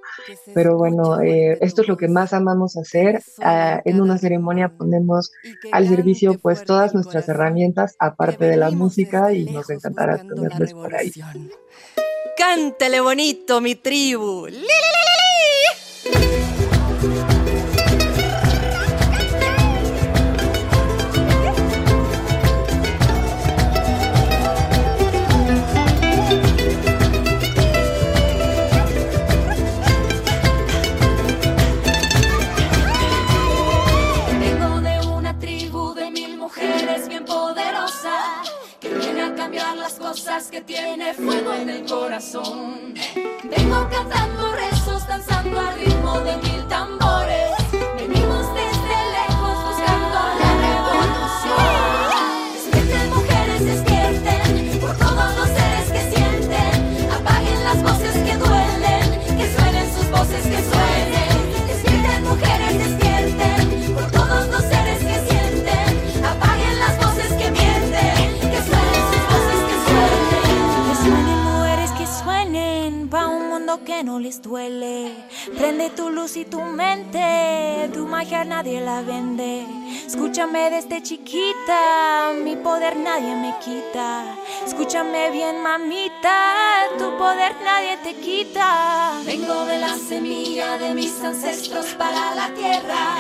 pero 0.54 0.78
bueno, 0.78 1.22
eh, 1.22 1.58
esto 1.62 1.84
es 1.84 1.88
lo 1.88 1.96
que 1.96 2.10
más 2.10 2.34
amamos 2.34 2.76
hacer. 2.76 3.22
Ah, 3.42 3.82
en 3.86 4.02
una 4.02 4.18
ceremonia 4.18 4.68
ponemos 4.68 5.32
al 5.72 5.88
servicio 5.88 6.38
pues 6.38 6.66
todas 6.66 6.94
nuestras 6.94 7.30
herramientas, 7.30 7.96
aparte 7.98 8.44
de 8.44 8.58
la 8.58 8.72
música, 8.72 9.32
y 9.32 9.46
nos 9.46 9.70
encantará 9.70 10.18
tenerles 10.18 10.74
por 10.74 10.94
ahí. 10.94 11.14
Cántele 12.38 13.00
bonito, 13.00 13.62
mi 13.62 13.76
tribu. 13.76 14.48
que 17.04 17.33
nadie 78.74 78.82
la 78.82 79.02
vende. 79.02 79.66
Escúchame 80.06 80.70
desde 80.70 81.02
chiquita, 81.02 82.32
mi 82.44 82.56
poder 82.56 82.98
nadie 82.98 83.36
me 83.36 83.54
quita. 83.60 84.24
Escúchame 84.66 85.32
bien, 85.32 85.62
mamita, 85.62 86.54
tu 86.98 87.18
poder 87.18 87.56
nadie 87.64 87.98
te 88.04 88.16
quita. 88.16 89.20
Vengo 89.26 89.66
de 89.66 89.78
la 89.80 89.96
semilla 89.96 90.78
de 90.78 90.94
mis 90.94 91.22
ancestros 91.22 91.88
para 91.98 92.36
la 92.36 92.48
tierra. 92.54 93.16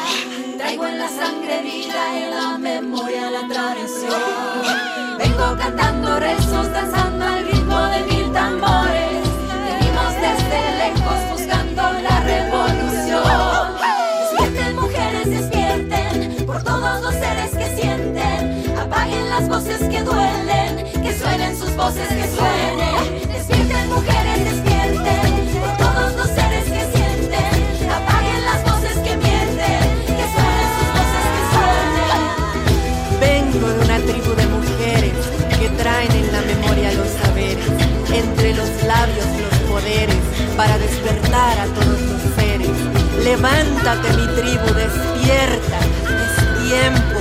Traigo 0.57 0.85
en 0.85 0.99
la 0.99 1.09
sangre 1.09 1.61
vida 1.61 2.17
en 2.17 2.31
la 2.31 2.57
memoria 2.57 3.29
la 3.29 3.47
tradición. 3.47 4.21
Vengo 5.17 5.57
cantando 5.57 6.19
rezos, 6.19 6.71
danzando 6.71 7.25
al 7.25 7.45
ritmo 7.45 7.79
de 7.93 7.99
mil 8.03 8.31
tambores. 8.31 9.23
Venimos 9.67 10.13
desde 10.25 10.59
lejos 10.81 11.19
buscando 11.31 11.81
la 12.01 12.19
revolución. 12.21 13.52
Todos 16.63 17.01
los 17.01 17.13
seres 17.13 17.51
que 17.51 17.81
sienten. 17.81 18.77
Apaguen 18.77 19.29
las 19.29 19.47
voces 19.47 19.79
que 19.89 20.01
duelen, 20.01 21.03
que 21.03 21.17
suenen 21.17 21.57
sus 21.57 21.75
voces 21.75 22.07
que 22.07 22.27
suenen. 22.35 23.27
Despierten 23.27 23.89
mujeres, 23.89 24.45
despierten 24.45 25.31
por 25.59 25.77
todos 25.77 26.15
los 26.15 26.27
seres 26.27 26.65
que 26.65 26.83
sienten. 26.95 27.89
Apaguen 27.89 28.45
las 28.45 28.63
voces 28.63 28.97
que 29.05 29.17
mienten, 29.17 29.83
que 30.17 30.25
suenen 30.33 30.67
sus 30.75 30.89
voces 30.97 31.25
que 31.35 31.43
suenen. 31.53 32.21
Vengo 33.19 33.67
de 33.67 33.79
una 33.85 33.97
tribu 33.99 34.31
de 34.35 34.47
mujeres 34.47 35.13
que 35.59 35.69
traen 35.81 36.11
en 36.11 36.31
la 36.31 36.41
memoria 36.41 36.93
los 36.93 37.09
saberes, 37.23 37.67
entre 38.13 38.53
los 38.55 38.69
labios 38.83 39.27
los 39.41 39.59
poderes, 39.69 40.23
para 40.57 40.77
despertar 40.77 41.59
a 41.59 41.65
todos 41.65 42.01
los 42.01 42.21
seres. 42.35 42.69
Levántate 43.23 44.09
mi 44.17 44.27
tribu, 44.35 44.73
despierta, 44.73 45.79
es 45.79 45.92
tiempo, 46.73 47.12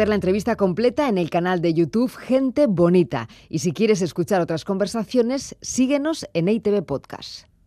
ver 0.00 0.08
la 0.08 0.14
entrevista 0.14 0.56
completa 0.56 1.10
en 1.10 1.18
el 1.18 1.28
canal 1.28 1.60
de 1.60 1.74
YouTube 1.74 2.10
Gente 2.16 2.66
Bonita. 2.66 3.28
Y 3.50 3.58
si 3.58 3.72
quieres 3.72 4.00
escuchar 4.00 4.40
otras 4.40 4.64
conversaciones, 4.64 5.56
síguenos 5.60 6.26
en 6.32 6.48
ITV 6.48 6.82
Podcast. 6.86 7.49